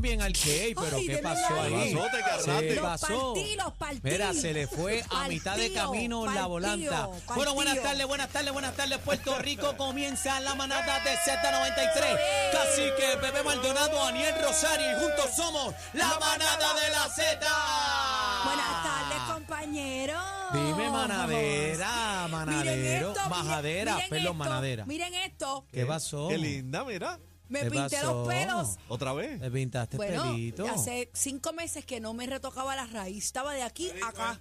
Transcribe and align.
Bien 0.00 0.20
al 0.22 0.32
Key, 0.32 0.74
pero 0.74 0.96
Ay, 0.96 1.06
¿qué 1.06 1.16
de 1.16 1.22
pasó 1.22 1.54
verdad. 1.54 1.64
ahí? 1.80 1.90
¿Qué 1.90 1.96
pasó? 1.96 2.10
Te 2.10 2.22
cargaste. 2.22 2.68
Se 2.68 2.74
Los 2.74 2.84
pasó. 2.84 3.34
partí, 3.34 3.56
los 3.56 3.72
partí. 3.74 4.00
Mira, 4.02 4.34
se 4.34 4.52
le 4.52 4.66
fue 4.66 5.04
a 5.10 5.28
mitad 5.28 5.56
de 5.56 5.72
camino 5.72 6.20
la 6.24 6.26
partido, 6.32 6.48
volanta. 6.48 7.06
Bueno, 7.06 7.22
partido. 7.26 7.54
buenas 7.54 7.82
tardes, 7.82 8.06
buenas 8.06 8.28
tardes, 8.30 8.52
buenas 8.52 8.74
tardes. 8.76 8.98
Puerto 8.98 9.38
Rico 9.38 9.76
comienza 9.78 10.40
la 10.40 10.54
manada 10.54 10.98
de 11.00 11.10
Z93. 11.12 12.18
Casi 12.52 12.82
que 12.96 13.16
Pepe 13.20 13.42
Maldonado, 13.44 14.04
Daniel 14.06 14.34
Rosario 14.42 14.86
y 14.96 15.00
juntos 15.00 15.30
somos 15.36 15.74
la 15.92 16.18
manada 16.18 16.74
de 16.74 16.90
la 16.90 17.08
Z. 17.08 17.46
Buenas 18.44 18.82
tardes, 18.82 19.34
compañeros. 19.34 20.22
Dime 20.52 20.90
manadera, 20.90 22.26
Miren 22.26 22.30
manadero, 22.30 23.12
esto, 23.12 23.28
majadera, 23.30 23.94
miren 23.94 24.10
perdón, 24.10 24.24
esto, 24.26 24.34
manadera. 24.34 24.84
Miren 24.86 25.14
esto. 25.14 25.66
¿Qué 25.72 25.86
pasó? 25.86 26.28
Qué 26.28 26.38
linda, 26.38 26.84
mira. 26.84 27.18
Me 27.52 27.60
¿Qué 27.60 27.70
pinté 27.70 27.96
pasó? 27.96 28.14
los 28.14 28.28
pelos. 28.28 28.78
Otra 28.88 29.12
vez. 29.12 29.38
¿Te 29.38 29.50
pintaste 29.50 29.98
Bueno, 29.98 30.22
pelito? 30.22 30.66
hace 30.66 31.10
cinco 31.12 31.52
meses 31.52 31.84
que 31.84 32.00
no 32.00 32.14
me 32.14 32.26
retocaba 32.26 32.74
la 32.74 32.86
raíz. 32.86 33.26
Estaba 33.26 33.52
de 33.52 33.62
aquí 33.62 33.90
a 34.02 34.08
acá. 34.08 34.40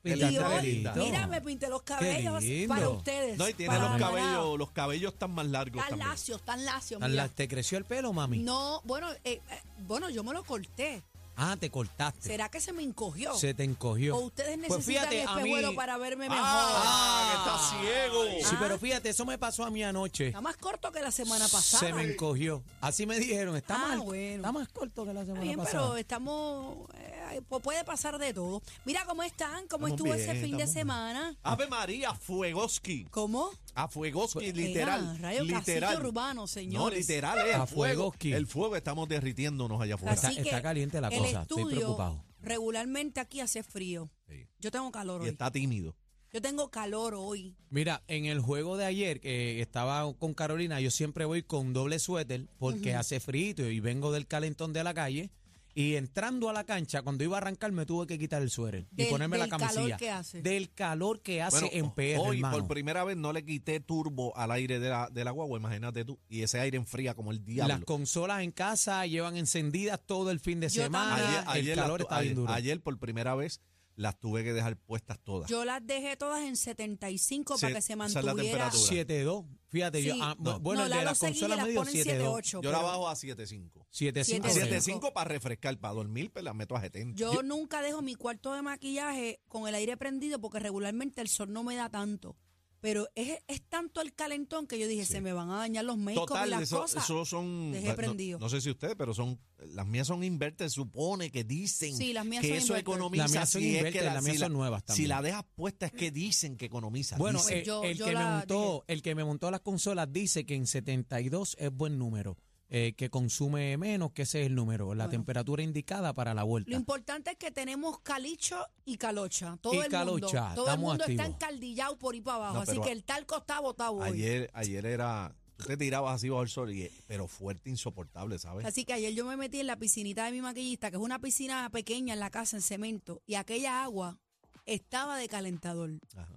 Pintaste 0.00 0.34
Y 0.34 0.38
hoy, 0.38 0.88
mira, 0.94 1.26
me 1.26 1.40
pinté 1.40 1.68
los 1.68 1.82
cabellos 1.82 2.44
para 2.68 2.88
ustedes. 2.88 3.36
No, 3.36 3.48
y 3.48 3.54
tiene 3.54 3.76
los 3.80 3.98
cabellos, 3.98 4.58
los 4.58 4.70
cabellos 4.70 5.18
tan 5.18 5.32
más 5.32 5.46
largos 5.46 5.84
Tan 5.88 5.98
lacios, 5.98 6.40
tan 6.42 6.64
lacios. 6.64 7.02
¿Te 7.34 7.48
creció 7.48 7.78
el 7.78 7.84
pelo, 7.84 8.12
mami? 8.12 8.38
No, 8.38 8.80
bueno, 8.84 9.10
eh, 9.12 9.18
eh, 9.24 9.40
bueno, 9.78 10.08
yo 10.08 10.22
me 10.22 10.32
lo 10.32 10.44
corté. 10.44 11.02
Ah, 11.42 11.56
te 11.58 11.70
cortaste. 11.70 12.20
¿Será 12.28 12.50
que 12.50 12.60
se 12.60 12.72
me 12.74 12.82
encogió? 12.82 13.34
Se 13.34 13.54
te 13.54 13.64
encogió. 13.64 14.14
¿O 14.16 14.20
ustedes 14.26 14.58
Pues 14.58 14.70
necesitan 14.86 15.08
fíjate, 15.08 15.22
a 15.22 15.34
mí- 15.36 15.40
espejuelo 15.50 15.74
para 15.74 15.96
verme 15.96 16.28
mejor? 16.28 16.44
Ah, 16.46 17.30
que 17.32 17.38
está 17.50 17.80
ciego. 17.80 18.24
Sí, 18.48 18.54
Ah. 18.54 18.58
pero 18.60 18.78
fíjate, 18.78 19.08
eso 19.08 19.24
me 19.24 19.38
pasó 19.38 19.64
a 19.64 19.70
mí 19.70 19.82
anoche. 19.82 20.28
Está 20.28 20.40
más 20.42 20.56
corto 20.58 20.92
que 20.92 21.00
la 21.00 21.10
semana 21.10 21.48
pasada. 21.48 21.86
Se 21.86 21.92
me 21.94 22.02
encogió. 22.12 22.62
Así 22.82 23.06
me 23.06 23.18
dijeron, 23.18 23.56
está 23.56 23.76
Ah, 23.76 23.88
mal. 23.88 24.00
bueno. 24.00 24.36
Está 24.36 24.52
más 24.52 24.68
corto 24.68 25.06
que 25.06 25.14
la 25.14 25.24
semana 25.24 25.40
bien, 25.40 25.56
pasada. 25.58 25.82
pero 25.88 25.96
estamos. 25.96 26.88
eh, 27.32 27.40
pu- 27.48 27.60
puede 27.62 27.84
pasar 27.84 28.18
de 28.18 28.34
todo. 28.34 28.60
Mira 28.84 29.04
cómo 29.06 29.22
están, 29.22 29.66
cómo 29.68 29.86
Estamos 29.86 29.90
estuvo 29.90 30.12
bien, 30.14 30.18
ese 30.30 30.40
fin 30.44 30.56
de 30.56 30.66
semana. 30.66 31.36
Ave 31.44 31.68
María, 31.68 32.12
Fuegoski. 32.12 33.04
¿Cómo? 33.10 33.50
A 33.74 33.88
Fuegoski, 33.88 34.46
Era, 34.46 34.56
literal. 34.56 35.18
rayo 35.18 35.44
literal. 35.44 36.04
urbano, 36.06 36.42
No, 36.42 36.46
señores. 36.46 36.98
literal, 37.00 37.38
es 37.48 37.54
A 37.54 37.66
fuego. 37.66 37.94
Fuegoski. 38.04 38.32
El 38.32 38.46
fuego, 38.46 38.76
estamos 38.76 39.08
derritiéndonos 39.08 39.80
allá 39.80 39.94
afuera. 39.94 40.14
Está- 40.14 40.28
Así 40.28 40.36
que 40.36 40.42
está 40.42 40.62
caliente 40.62 41.00
la 41.00 41.08
el 41.08 41.18
cosa, 41.18 41.42
estoy 41.42 41.64
preocupado. 41.74 42.24
Regularmente 42.40 43.20
aquí 43.20 43.40
hace 43.40 43.62
frío. 43.62 44.10
Sí. 44.28 44.46
Yo 44.58 44.70
tengo 44.70 44.90
calor 44.90 45.20
Y 45.22 45.24
hoy. 45.24 45.30
está 45.30 45.50
tímido. 45.50 45.94
Yo 46.32 46.40
tengo 46.40 46.70
calor 46.70 47.14
hoy. 47.16 47.56
Mira, 47.70 48.02
en 48.06 48.26
el 48.26 48.38
juego 48.40 48.76
de 48.76 48.84
ayer 48.84 49.20
que 49.20 49.60
estaba 49.60 50.12
con 50.14 50.32
Carolina, 50.32 50.80
yo 50.80 50.90
siempre 50.92 51.24
voy 51.24 51.42
con 51.42 51.72
doble 51.72 51.98
suéter 51.98 52.46
porque 52.58 52.94
hace 52.94 53.18
frío 53.18 53.68
y 53.68 53.80
vengo 53.80 54.12
del 54.12 54.28
calentón 54.28 54.72
de 54.72 54.84
la 54.84 54.94
calle. 54.94 55.30
Y 55.74 55.94
entrando 55.94 56.48
a 56.48 56.52
la 56.52 56.64
cancha, 56.64 57.02
cuando 57.02 57.22
iba 57.24 57.36
a 57.36 57.40
arrancar, 57.40 57.70
me 57.72 57.86
tuve 57.86 58.06
que 58.06 58.18
quitar 58.18 58.42
el 58.42 58.50
suéter 58.50 58.86
y 58.96 59.04
ponerme 59.04 59.38
la 59.38 59.44
del 59.44 59.50
calor 59.50 59.68
camisilla. 59.74 59.96
que 59.96 60.10
hace. 60.10 60.42
Del 60.42 60.72
calor 60.74 61.20
que 61.22 61.42
hace 61.42 61.60
Bueno, 61.60 61.70
en 61.72 61.90
PR, 61.92 62.18
hoy 62.18 62.36
hermano. 62.38 62.58
por 62.58 62.68
primera 62.68 63.04
vez 63.04 63.16
no 63.16 63.32
le 63.32 63.44
quité 63.44 63.78
turbo 63.80 64.36
al 64.36 64.50
aire 64.50 64.80
de 64.80 64.88
la, 64.88 65.08
de 65.10 65.24
la 65.24 65.30
guagua, 65.30 65.58
imagínate 65.58 66.04
tú. 66.04 66.18
Y 66.28 66.42
ese 66.42 66.58
aire 66.58 66.76
enfría 66.76 67.14
como 67.14 67.30
el 67.30 67.44
diablo. 67.44 67.74
Las 67.74 67.84
consolas 67.84 68.42
en 68.42 68.50
casa 68.50 69.06
llevan 69.06 69.36
encendidas 69.36 70.00
todo 70.04 70.30
el 70.30 70.40
fin 70.40 70.58
de 70.60 70.68
Yo 70.68 70.82
semana. 70.82 71.44
ayer, 71.46 71.70
el 71.70 71.76
calor 71.76 72.00
está 72.02 72.16
ayer- 72.16 72.24
bien 72.32 72.36
duro. 72.36 72.52
ayer 72.52 72.80
por 72.80 72.98
primera 72.98 73.34
vez 73.36 73.60
las 74.00 74.18
tuve 74.18 74.42
que 74.42 74.52
dejar 74.54 74.76
puestas 74.78 75.18
todas. 75.22 75.50
Yo 75.50 75.64
las 75.66 75.86
dejé 75.86 76.16
todas 76.16 76.42
en 76.42 76.56
75 76.56 77.56
Sí, 77.58 77.60
para 77.66 77.74
que 77.74 77.82
se 77.82 77.96
mantuviera. 77.96 78.34
temperatura. 78.34 78.72
7.2. 78.72 79.46
Fíjate, 79.68 80.02
yo, 80.02 80.14
Sí. 80.14 80.20
ah, 80.22 80.34
No. 80.38 80.58
bueno, 80.58 80.80
no, 80.80 80.86
el 80.86 80.98
de 80.98 81.04
las 81.04 81.18
consolas 81.18 81.58
las 81.58 81.66
me 81.66 81.72
dio 81.72 81.80
pone 81.80 81.90
en 81.92 81.96
7.2. 81.98 82.06
7.8. 82.18 82.62
Yo 82.62 82.70
la 82.72 82.78
pero 82.78 82.88
bajo 82.88 83.08
a 83.10 83.14
7.5. 83.14 83.86
7.5. 83.92 84.46
A 84.46 84.50
7.5. 84.50 85.00
7.5 85.00 85.12
para 85.12 85.28
refrescar, 85.28 85.78
para 85.78 85.94
dormir, 85.94 86.30
pues 86.32 86.42
la 86.44 86.54
meto 86.54 86.74
a 86.76 86.80
70. 86.80 87.14
Yo, 87.20 87.42
nunca 87.42 87.82
dejo 87.82 88.00
mi 88.00 88.14
cuarto 88.14 88.54
de 88.54 88.62
maquillaje 88.62 89.40
con 89.48 89.68
el 89.68 89.74
aire 89.74 89.96
prendido 89.98 90.40
porque 90.40 90.60
regularmente 90.60 91.20
el 91.20 91.28
sol 91.28 91.52
no 91.52 91.62
me 91.62 91.76
da 91.76 91.90
tanto. 91.90 92.36
Pero 92.80 93.08
es, 93.14 93.38
es 93.46 93.60
tanto 93.68 94.00
el 94.00 94.14
calentón 94.14 94.66
que 94.66 94.78
yo 94.78 94.88
dije, 94.88 95.04
se 95.04 95.20
me 95.20 95.32
van 95.34 95.50
a 95.50 95.56
dañar 95.58 95.84
los 95.84 95.98
make 95.98 96.18
y 96.18 96.48
las 96.50 96.62
eso, 96.62 96.80
cosas. 96.80 97.04
eso 97.04 97.24
son. 97.26 97.72
Dejé 97.72 97.88
no- 97.88 97.94
prendido. 97.96 98.38
No, 98.38 98.48
sé 98.48 98.60
si 98.62 98.70
ustedes, 98.70 98.94
pero 98.96 99.12
son. 99.12 99.38
Las 99.58 99.86
mías 99.86 100.06
son 100.06 100.24
inverter, 100.24 100.70
supone 100.70 101.30
que 101.30 101.44
dicen 101.44 101.94
Sí, 101.94 102.12
las 102.14 102.24
mías 102.24 102.40
que 102.40 102.48
son 102.48 102.56
eso 102.56 102.66
inverter. 102.72 102.80
economiza. 102.94 103.22
Las 103.24 103.30
mías 103.32 103.50
son 103.50 103.60
si 103.60 103.66
es 103.68 103.72
que 103.74 103.78
inverter, 103.78 104.04
la- 104.04 104.14
las 104.14 104.22
mías 104.24 104.34
si 104.36 104.40
son 104.40 104.52
la- 104.52 104.58
nuevas 104.58 104.82
Si 104.88 105.06
la 105.06 105.20
dejas 105.22 105.44
puesta 105.54 105.86
es 105.86 105.92
que 105.92 106.10
dicen 106.10 106.56
que 106.56 106.64
economiza. 106.66 107.18
Bueno, 107.18 107.38
dicen. 107.40 107.58
eh, 107.58 107.64
yo- 107.64 107.84
el, 107.84 107.96
yo 107.98 108.06
que 108.06 108.14
me 108.16 108.24
montó, 108.24 108.84
el 108.88 109.02
que 109.02 109.14
me 109.14 109.24
montó 109.24 109.50
las 109.50 109.60
consolas 109.60 110.10
dice 110.10 110.46
que 110.46 110.54
en 110.54 110.66
72 110.66 111.56
es 111.58 111.70
buen 111.70 111.98
número, 111.98 112.38
eh, 112.72 112.94
que 112.96 113.10
consume 113.10 113.76
menos, 113.76 114.12
que 114.12 114.22
ese 114.22 114.40
es 114.42 114.46
el 114.46 114.54
número, 114.54 114.94
la 114.94 115.04
Bueno. 115.04 115.10
temperatura 115.10 115.62
indicada 115.62 116.14
para 116.14 116.34
la 116.34 116.44
vuelta. 116.44 116.70
Lo 116.70 116.76
importante 116.76 117.32
es 117.32 117.36
que 117.36 117.50
tenemos 117.50 117.98
calicho 118.00 118.64
y 118.84 118.96
calocha. 118.96 119.58
Todo 119.60 119.74
Y 119.74 119.78
el 119.78 119.88
calocha, 119.88 120.46
mundo, 120.46 120.54
todo 120.62 120.74
el 120.74 120.78
mundo 120.80 121.04
está 121.04 121.22
activos. 121.24 121.34
encaldillado 121.34 121.98
por 121.98 122.14
ahí 122.14 122.20
para 122.20 122.36
abajo. 122.36 122.54
No, 122.54 122.60
así 122.60 122.80
que 122.80 122.92
el 122.92 123.02
talco 123.04 123.38
está 123.38 123.58
botado 123.60 123.94
hoy. 123.94 124.08
ayer, 124.10 124.50
ayer 124.54 124.86
era. 124.86 125.34
Tú 125.56 125.64
te 125.66 125.76
tirabas 125.76 126.14
así 126.14 126.28
bajo 126.30 126.42
el 126.42 126.48
sol, 126.48 126.72
y, 126.72 126.90
pero 127.06 127.26
fuerte, 127.28 127.68
insoportable, 127.68 128.38
¿sabes? 128.38 128.64
Así 128.64 128.84
que 128.86 128.94
ayer 128.94 129.12
yo 129.12 129.26
me 129.26 129.36
metí 129.36 129.60
en 129.60 129.66
la 129.66 129.76
piscinita 129.76 130.24
de 130.24 130.32
mi 130.32 130.40
maquillista, 130.40 130.90
que 130.90 130.96
es 130.96 131.02
una 131.02 131.18
piscina 131.18 131.68
pequeña 131.70 132.14
en 132.14 132.20
la 132.20 132.30
casa 132.30 132.56
en 132.56 132.62
cemento, 132.62 133.20
y 133.26 133.34
aquella 133.34 133.82
agua 133.82 134.18
estaba 134.64 135.18
de 135.18 135.28
calentador. 135.28 135.90
Ajá. 136.16 136.34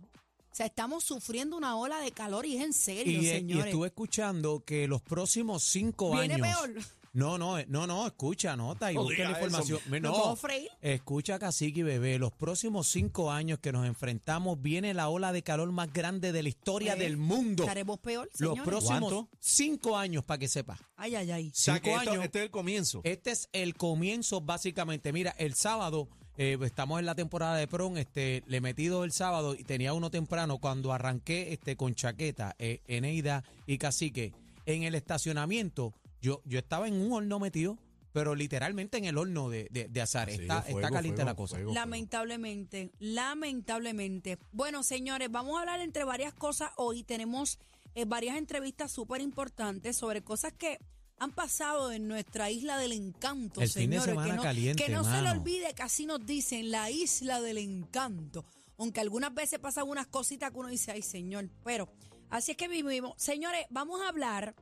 O 0.54 0.56
sea, 0.56 0.68
estamos 0.68 1.04
sufriendo 1.04 1.58
una 1.58 1.76
ola 1.76 2.00
de 2.00 2.12
calor 2.12 2.46
y 2.46 2.58
es 2.58 2.64
en 2.64 2.74
serio, 2.74 3.12
Y, 3.12 3.26
eh, 3.28 3.38
y 3.38 3.40
señores. 3.40 3.66
estuve 3.66 3.88
escuchando 3.88 4.64
que 4.64 4.88
los 4.88 5.02
próximos 5.02 5.64
cinco 5.64 6.12
Viene 6.12 6.36
años. 6.36 6.48
peor. 6.48 6.76
No, 7.14 7.40
no, 7.40 7.58
eh, 7.58 7.66
no, 7.70 7.88
no, 7.88 8.06
escucha, 8.06 8.56
nota 8.56 8.92
y 8.92 8.96
No 8.96 9.02
busca 9.04 9.18
la 9.24 9.32
eso, 9.32 9.40
información. 9.46 9.80
¿Nos 9.90 10.02
no, 10.02 10.38
escucha, 10.82 11.40
cacique 11.40 11.80
y 11.80 11.84
bebé. 11.84 12.20
Los 12.20 12.32
próximos 12.34 12.88
cinco 12.88 13.32
años 13.32 13.58
que 13.60 13.72
nos 13.72 13.88
enfrentamos, 13.88 14.62
viene 14.62 14.94
la 14.94 15.10
ola 15.10 15.32
de 15.32 15.42
calor 15.42 15.72
más 15.72 15.92
grande 15.92 16.32
de 16.32 16.44
la 16.44 16.50
historia 16.50 16.94
Pues, 16.96 17.04
del 17.08 17.18
mundo. 17.18 17.64
Estaremos 17.64 18.00
peor, 18.00 18.30
Los 18.38 18.60
próximos 18.60 19.12
¿Cuánto? 19.12 19.30
cinco 19.40 19.98
años, 19.98 20.24
para 20.24 20.38
que 20.38 20.48
sepa. 20.48 20.78
Ay, 20.96 21.16
ay, 21.16 21.32
ay. 21.32 21.48
O 21.50 21.52
sea, 21.56 21.80
que 21.80 21.90
Cinco 21.90 22.00
esto- 22.00 22.12
años. 22.12 22.26
este 22.26 22.40
es 22.40 22.46
el 22.46 22.52
comienzo. 22.52 23.02
Este 23.04 23.32
es 23.32 23.50
el 23.54 23.76
comienzo, 23.76 24.40
básicamente. 24.42 25.12
Mira, 25.14 25.34
el 25.40 25.56
sábado, 25.56 26.10
eh, 26.38 26.58
estamos 26.64 27.00
en 27.00 27.06
la 27.06 27.16
temporada 27.16 27.56
de 27.56 27.68
prom, 27.68 27.98
este, 27.98 28.44
le 28.48 28.58
he 28.58 28.62
metido 28.62 29.04
el 29.04 29.12
sábado 29.12 29.56
y 29.56 29.64
tenía 29.64 29.94
uno 29.94 30.10
temprano 30.10 30.58
cuando 30.58 30.94
arranqué 30.94 31.54
este, 31.54 31.76
con 31.76 31.96
chaqueta, 31.96 32.56
eh, 32.60 32.82
Eneida 32.88 33.44
y 33.68 33.78
Cacique. 33.78 34.34
En 34.66 34.84
el 34.84 34.96
estacionamiento, 34.96 35.94
yo, 36.22 36.42
yo 36.46 36.60
estaba 36.60 36.88
en 36.88 36.96
un 36.96 37.12
horno 37.12 37.40
metido, 37.40 37.78
pero 38.14 38.36
literalmente 38.36 38.98
en 38.98 39.06
el 39.06 39.18
horno 39.18 39.50
de, 39.50 39.68
de, 39.72 39.88
de 39.90 40.02
azar. 40.02 40.30
Sí, 40.30 40.42
está, 40.42 40.62
fuego, 40.62 40.80
está 40.80 40.92
caliente 40.92 41.18
fuego, 41.24 41.30
la 41.32 41.36
cosa. 41.36 41.56
fuego. 41.56 41.74
Lamentablemente, 41.74 42.92
lamentablemente. 43.00 44.38
Bueno, 44.52 44.84
señores, 44.84 45.30
vamos 45.32 45.58
a 45.58 45.62
hablar 45.62 45.82
entre 45.82 46.04
varias 46.04 46.34
cosas 46.34 46.72
hoy. 46.78 47.04
Tenemos 47.04 47.60
eh, 47.96 48.06
varias 48.06 48.38
entrevistas 48.38 48.92
súper 48.92 49.22
importantes 49.22 49.98
sobre 49.98 50.24
cosas 50.24 50.54
que 50.54 50.80
han 51.24 51.32
pasado 51.32 51.92
en 51.92 52.08
nuestra 52.08 52.52
isla 52.52 52.78
del 52.78 52.92
encanto, 52.92 53.62
El 53.62 53.70
fin 53.70 53.90
de 53.90 54.00
señores. 54.00 54.06
semana 54.14 54.30
que 54.30 54.36
no, 54.38 54.42
caliente, 54.44 54.84
que 54.86 54.92
no 54.92 55.04
se 55.04 55.22
le 55.22 55.30
olvide 55.32 55.74
que 55.74 55.84
así 55.84 56.06
nos 56.06 56.26
dicen 56.26 56.70
la 56.72 56.90
isla 56.92 57.42
del 57.42 57.58
encanto. 57.58 58.46
Aunque 58.78 59.00
algunas 59.02 59.34
veces 59.34 59.60
pasan 59.60 59.88
unas 59.88 60.08
cositas 60.08 60.52
que 60.52 60.58
uno 60.58 60.70
dice, 60.70 60.92
ay, 60.92 61.02
señor. 61.02 61.50
Pero 61.64 61.90
así 62.30 62.52
es 62.52 62.58
que 62.58 62.68
vivimos. 62.68 63.14
Señores, 63.18 63.66
vamos 63.70 64.02
a 64.02 64.10
hablar 64.10 64.56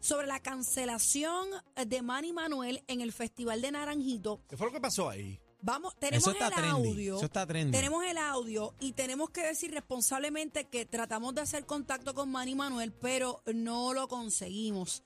sobre 0.00 0.26
la 0.26 0.40
cancelación 0.40 1.48
de 1.86 2.02
Manny 2.02 2.32
Manuel 2.32 2.82
en 2.88 3.00
el 3.02 3.12
Festival 3.12 3.60
de 3.60 3.70
Naranjito. 3.70 4.42
¿Qué 4.48 4.56
fue 4.56 4.66
lo 4.66 4.72
que 4.72 4.80
pasó 4.80 5.08
ahí? 5.10 5.38
Vamos, 5.62 5.94
tenemos 5.98 6.22
Eso 6.22 6.30
está 6.32 6.46
el 6.48 6.54
trendy, 6.54 6.70
audio. 6.88 7.16
eso 7.16 7.26
está 7.26 7.46
trendy. 7.46 7.76
Tenemos 7.76 8.02
el 8.06 8.16
audio 8.16 8.74
y 8.80 8.92
tenemos 8.92 9.28
que 9.28 9.42
decir 9.42 9.70
responsablemente 9.72 10.64
que 10.64 10.86
tratamos 10.86 11.34
de 11.34 11.42
hacer 11.42 11.66
contacto 11.66 12.14
con 12.14 12.30
Manny 12.30 12.54
Manuel, 12.54 12.92
pero 12.92 13.42
no 13.54 13.92
lo 13.92 14.08
conseguimos. 14.08 15.02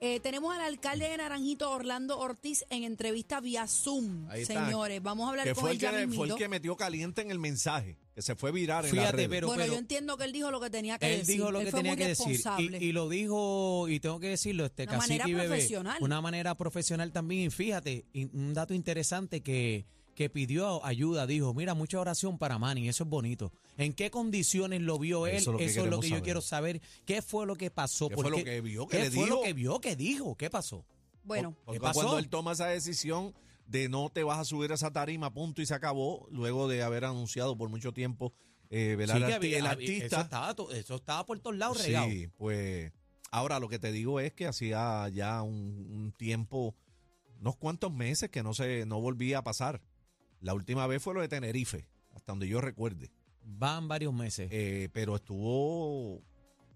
Eh, 0.00 0.20
tenemos 0.20 0.54
al 0.54 0.60
alcalde 0.62 1.08
de 1.08 1.16
Naranjito, 1.16 1.70
Orlando 1.72 2.18
Ortiz, 2.20 2.64
en 2.70 2.84
entrevista 2.84 3.40
vía 3.40 3.66
Zoom. 3.66 4.28
Ahí 4.30 4.42
está. 4.42 4.64
Señores, 4.64 5.02
vamos 5.02 5.26
a 5.26 5.30
hablar 5.30 5.44
Que 5.46 5.54
con 5.54 5.62
fue 5.62 5.70
él 5.72 5.76
el 5.76 5.80
ya 5.80 5.90
que, 5.90 6.08
fue 6.08 6.28
el 6.28 6.34
que 6.36 6.48
metió 6.48 6.76
caliente 6.76 7.20
en 7.20 7.32
el 7.32 7.40
mensaje, 7.40 7.98
que 8.14 8.22
se 8.22 8.36
fue 8.36 8.52
virar 8.52 8.84
en 8.84 8.92
Fíjate, 8.92 9.10
la 9.10 9.16
red. 9.24 9.28
pero- 9.30 9.48
bueno, 9.48 9.66
yo 9.66 9.74
entiendo 9.74 10.16
que 10.16 10.22
él 10.24 10.32
dijo 10.32 10.52
lo 10.52 10.60
que 10.60 10.70
tenía 10.70 10.98
que 10.98 11.12
Él 11.12 11.18
decir. 11.20 11.34
dijo 11.34 11.50
lo 11.50 11.58
Él 11.58 11.64
que 11.66 11.70
fue 11.72 11.80
tenía 11.80 11.92
muy 11.92 11.98
que 12.02 12.08
decir 12.08 12.26
responsable. 12.28 12.78
y, 12.80 12.84
y 12.84 12.92
lo 12.92 13.08
dijo 13.08 13.88
y 13.88 13.98
tengo 13.98 14.20
que 14.20 14.28
decirlo 14.28 14.66
este 14.66 14.84
Una 14.84 14.92
cacique 14.92 15.14
manera 15.18 15.28
y 15.28 15.34
bebé 15.34 15.46
profesional. 15.48 15.96
una 16.00 16.20
manera 16.20 16.54
profesional 16.56 17.10
también 17.12 17.46
y 17.46 17.50
fíjate 17.50 18.04
y 18.12 18.24
un 18.36 18.54
dato 18.54 18.74
interesante 18.74 19.40
que 19.42 19.84
que 20.18 20.28
pidió 20.28 20.84
ayuda 20.84 21.26
dijo 21.28 21.54
mira 21.54 21.74
mucha 21.74 22.00
oración 22.00 22.38
para 22.38 22.58
Manny 22.58 22.88
eso 22.88 23.04
es 23.04 23.08
bonito 23.10 23.52
en 23.76 23.92
qué 23.92 24.10
condiciones 24.10 24.80
lo 24.80 24.98
vio 24.98 25.26
él 25.28 25.36
Eso 25.36 25.50
es 25.50 25.52
lo 25.52 25.58
que 25.58 25.64
eso 25.66 25.70
es 25.70 25.76
lo 25.76 25.82
queremos 26.00 26.00
que 26.02 26.08
yo 26.08 26.14
saber. 26.16 26.24
quiero 26.24 26.40
saber 26.40 26.80
qué 27.06 27.22
fue 27.22 27.46
lo 27.46 27.54
que 27.54 27.70
pasó 27.70 28.08
¿Qué 28.08 28.16
¿Por 28.16 28.24
fue 28.24 28.30
lo 28.32 28.36
qué- 28.38 28.44
que 28.44 28.60
vio, 28.60 28.88
que 28.88 28.96
qué 28.96 29.02
le 29.04 29.10
fue 29.12 29.20
lo 29.28 29.34
dijo? 29.36 29.42
que 29.44 29.52
vio 29.52 29.80
que 29.80 29.94
dijo 29.96 30.34
qué 30.36 30.50
pasó 30.50 30.84
Bueno, 31.22 31.56
¿Qué 31.70 31.78
pasó? 31.78 32.00
cuando 32.00 32.18
él 32.18 32.28
toma 32.28 32.52
esa 32.52 32.66
decisión 32.66 33.32
de 33.66 33.88
no 33.88 34.10
te 34.10 34.24
vas 34.24 34.38
a 34.40 34.44
subir 34.44 34.72
a 34.72 34.74
esa 34.74 34.90
tarima, 34.90 35.32
punto 35.32 35.62
y 35.62 35.66
se 35.66 35.74
acabó, 35.74 36.26
luego 36.32 36.66
de 36.68 36.82
haber 36.82 37.04
anunciado 37.04 37.56
por 37.56 37.68
mucho 37.68 37.92
tiemo 37.92 38.32
eh, 38.70 38.96
¿verdad? 38.98 39.16
Sí, 39.16 39.22
el, 39.22 39.28
que 39.28 39.32
arti- 39.34 39.36
había- 39.36 39.58
el 39.58 39.66
había- 39.66 39.86
eso 40.06 40.16
artista. 40.16 40.20
estaba, 40.22 40.56
eso 40.76 40.94
estaba 40.96 41.24
por 41.26 41.38
todos 41.38 41.56
lados 41.56 41.80
regado 41.84 42.08
Sí, 42.10 42.26
pues 42.36 42.92
ahora 43.30 43.60
lo 43.60 43.68
que 43.68 43.78
te 43.78 43.92
digo 43.92 44.18
es 44.20 44.32
que 44.32 44.46
hacía 44.48 45.08
ya 45.10 45.42
un, 45.42 45.86
un 45.90 46.12
tiempo 46.16 46.74
unos 47.40 47.54
cuantos 47.56 47.92
meses 47.92 48.30
que 48.30 48.42
no 48.42 48.52
se 48.52 48.84
no 48.84 49.00
volvía 49.00 49.38
a 49.38 49.44
pasar. 49.44 49.80
La 50.40 50.54
última 50.54 50.86
vez 50.86 51.02
fue 51.02 51.14
lo 51.14 51.20
de 51.20 51.28
Tenerife, 51.28 51.86
hasta 52.14 52.32
donde 52.32 52.48
yo 52.48 52.60
recuerde. 52.60 53.10
Van 53.42 53.88
varios 53.88 54.12
meses. 54.14 54.48
Eh, 54.52 54.88
pero 54.92 55.16
estuvo, 55.16 56.22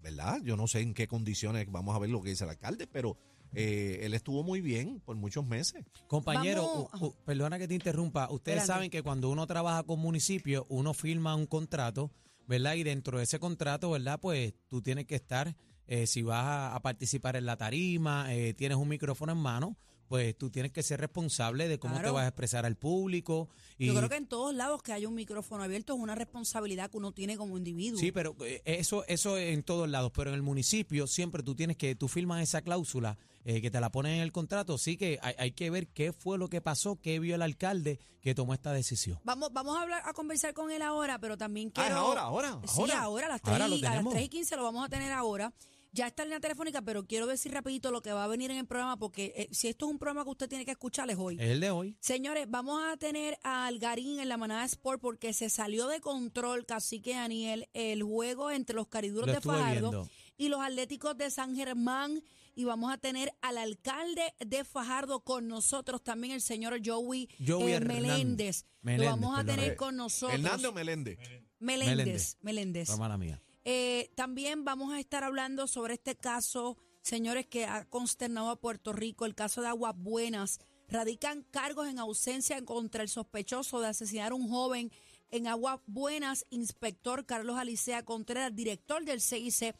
¿verdad? 0.01 0.39
Yo 0.43 0.57
no 0.57 0.67
sé 0.67 0.81
en 0.81 0.93
qué 0.93 1.07
condiciones, 1.07 1.69
vamos 1.71 1.95
a 1.95 1.99
ver 1.99 2.09
lo 2.09 2.21
que 2.21 2.29
dice 2.31 2.43
el 2.43 2.49
alcalde, 2.49 2.87
pero 2.87 3.17
eh, 3.53 3.99
él 4.01 4.13
estuvo 4.15 4.43
muy 4.43 4.61
bien 4.61 4.99
por 4.99 5.15
muchos 5.15 5.45
meses. 5.45 5.85
Compañero, 6.07 6.87
Vamos- 6.91 7.01
u- 7.01 7.05
u- 7.07 7.15
perdona 7.25 7.57
que 7.59 7.67
te 7.67 7.75
interrumpa. 7.75 8.29
Ustedes 8.31 8.65
saben 8.65 8.89
que 8.89 9.03
cuando 9.03 9.29
uno 9.29 9.45
trabaja 9.47 9.83
con 9.83 9.99
municipios, 9.99 10.65
uno 10.69 10.93
firma 10.93 11.35
un 11.35 11.45
contrato, 11.45 12.11
¿verdad? 12.47 12.73
Y 12.75 12.83
dentro 12.83 13.17
de 13.19 13.23
ese 13.25 13.39
contrato, 13.39 13.91
¿verdad? 13.91 14.19
Pues 14.19 14.53
tú 14.69 14.81
tienes 14.81 15.05
que 15.05 15.15
estar, 15.15 15.55
eh, 15.87 16.07
si 16.07 16.23
vas 16.23 16.43
a, 16.43 16.75
a 16.75 16.81
participar 16.81 17.35
en 17.35 17.45
la 17.45 17.55
tarima, 17.55 18.33
eh, 18.33 18.53
tienes 18.55 18.77
un 18.77 18.87
micrófono 18.89 19.31
en 19.33 19.37
mano, 19.37 19.77
pues 20.13 20.37
tú 20.37 20.51
tienes 20.51 20.71
que 20.71 20.83
ser 20.83 20.99
responsable 20.99 21.67
de 21.67 21.79
cómo 21.79 21.99
te 21.99 22.11
vas 22.11 22.25
a 22.25 22.27
expresar 22.27 22.67
al 22.67 22.75
público. 22.75 23.49
Y, 23.79 23.87
Yo 23.87 23.95
creo 23.95 24.09
que 24.09 24.17
en 24.17 24.27
todos 24.27 24.53
lados 24.53 24.83
que 24.83 24.93
haya 24.93 25.07
un 25.07 25.15
micrófono 25.15 25.63
abierto 25.63 25.95
es 25.95 25.99
una 25.99 26.13
responsabilidad 26.13 26.91
que 26.91 26.97
uno 26.97 27.13
tiene 27.13 27.35
como 27.35 27.57
individuo. 27.57 27.99
Sí, 27.99 28.11
pero 28.11 28.35
eh, 28.41 28.61
eso, 28.63 29.03
eso 29.07 29.39
en 29.39 29.63
todos 29.63 29.89
lados, 29.89 30.11
pero 30.13 30.29
en 30.29 30.35
el 30.35 30.43
municipio 30.43 31.07
siempre 31.07 31.41
tú 31.41 31.55
tienes 31.55 31.77
que, 31.77 31.95
tú 31.95 32.07
firmas 32.07 32.43
esa 32.43 32.61
cláusula 32.61 33.17
eh, 33.43 33.59
que 33.59 33.71
te 33.71 33.79
la 33.81 33.91
ponen 33.91 34.13
en 34.13 34.21
el 34.21 34.31
contrato, 34.31 34.77
sí 34.77 34.97
que 34.97 35.17
hay, 35.23 35.33
hay 35.39 35.51
que 35.53 35.71
ver 35.71 35.87
qué 35.87 36.13
fue 36.13 36.37
lo 36.37 36.47
que 36.47 36.61
pasó, 36.61 37.01
qué 37.01 37.17
vio 37.19 37.33
el 37.33 37.41
alcalde 37.41 37.97
que 38.21 38.35
tomó 38.35 38.53
esta 38.53 38.71
decisión. 38.71 39.17
Vamos, 39.23 39.49
vamos 39.51 39.75
a 39.75 39.81
hablar, 39.81 40.03
a 40.05 40.13
conversar 40.13 40.53
con 40.53 40.69
él 40.69 40.83
ahora, 40.83 41.17
pero 41.17 41.39
también 41.39 41.69
Ah, 41.73 41.81
quiero. 41.85 41.95
ahora, 41.97 42.21
ahora, 42.21 42.59
Sí, 42.67 42.81
ahora. 42.81 43.01
ahora, 43.01 43.25
a 43.25 43.29
las 43.29 43.41
3, 43.41 43.51
Ahora 43.53 43.65
a 43.65 43.67
las 43.67 43.81
tenemos. 43.81 44.13
3 44.13 44.25
y 44.25 44.29
15 44.29 44.55
lo 44.57 44.63
vamos 44.63 44.85
a 44.85 44.89
tener 44.89 45.11
ahora. 45.11 45.51
Ya 45.95 46.07
está 46.07 46.23
en 46.23 46.31
la 46.31 46.39
telefónica, 46.39 46.81
pero 46.81 47.05
quiero 47.05 47.27
decir 47.27 47.51
rapidito 47.51 47.91
lo 47.91 48.01
que 48.01 48.11
va 48.11 48.23
a 48.23 48.27
venir 48.27 48.49
en 48.49 48.57
el 48.57 48.65
programa, 48.65 48.97
porque 48.97 49.31
eh, 49.35 49.47
si 49.51 49.67
esto 49.67 49.85
es 49.85 49.91
un 49.91 49.99
programa 49.99 50.23
que 50.23 50.31
usted 50.31 50.49
tiene 50.49 50.65
que 50.65 50.71
escuchar, 50.71 51.07
es 51.11 51.17
hoy. 51.19 51.35
Es 51.39 51.51
el 51.51 51.59
de 51.59 51.69
hoy. 51.69 51.95
Señores, 51.99 52.47
vamos 52.49 52.81
a 52.83 52.97
tener 52.97 53.37
a 53.43 53.67
Algarín 53.67 54.19
en 54.19 54.27
la 54.27 54.37
manada 54.37 54.65
Sport 54.65 54.99
porque 54.99 55.33
se 55.33 55.51
salió 55.51 55.87
de 55.87 56.01
control, 56.01 56.65
cacique 56.65 57.13
Daniel, 57.13 57.69
el 57.73 58.01
juego 58.01 58.49
entre 58.49 58.75
los 58.75 58.87
cariduros 58.87 59.27
Lo 59.27 59.33
de 59.33 59.41
Fajardo 59.41 59.91
viendo. 59.91 60.09
y 60.35 60.49
los 60.49 60.61
Atléticos 60.61 61.15
de 61.15 61.29
San 61.29 61.55
Germán. 61.55 62.23
Y 62.55 62.65
vamos 62.65 62.91
a 62.91 62.97
tener 62.97 63.31
al 63.41 63.57
alcalde 63.59 64.33
de 64.39 64.63
Fajardo 64.63 65.19
con 65.21 65.47
nosotros, 65.47 66.03
también 66.03 66.33
el 66.33 66.41
señor 66.41 66.79
Joey, 66.83 67.29
Joey 67.45 67.73
eh. 67.73 67.79
Meléndez. 67.79 68.65
Meléndez, 68.81 69.05
Lo 69.05 69.11
vamos 69.11 69.39
a 69.39 69.43
tener 69.43 69.75
con 69.75 69.95
nosotros. 69.95 70.39
Hernando 70.39 70.71
Meléndez. 70.71 71.17
Meléndez. 71.59 71.97
Meléndez. 71.97 72.37
Meléndez. 72.41 72.97
Mala 72.97 73.17
mía. 73.17 73.41
Eh, 73.65 74.11
también 74.15 74.65
vamos 74.65 74.93
a 74.93 74.99
estar 74.99 75.23
hablando 75.23 75.67
sobre 75.67 75.93
este 75.93 76.15
caso, 76.15 76.77
señores, 77.01 77.45
que 77.47 77.65
ha 77.65 77.85
consternado 77.85 78.49
a 78.49 78.59
Puerto 78.59 78.93
Rico, 78.93 79.25
el 79.25 79.35
caso 79.35 79.61
de 79.61 79.69
Aguas 79.69 79.95
Buenas. 79.97 80.59
Radican 80.89 81.43
cargos 81.43 81.87
en 81.87 81.99
ausencia 81.99 82.63
contra 82.65 83.03
el 83.03 83.09
sospechoso 83.09 83.79
de 83.79 83.87
asesinar 83.87 84.31
a 84.31 84.35
un 84.35 84.49
joven 84.49 84.91
en 85.31 85.47
Aguas 85.47 85.79
Buenas. 85.87 86.45
Inspector 86.49 87.25
Carlos 87.25 87.57
Alicea 87.57 88.03
Contreras, 88.03 88.53
director 88.53 89.03
del 89.05 89.21
CIC, 89.21 89.75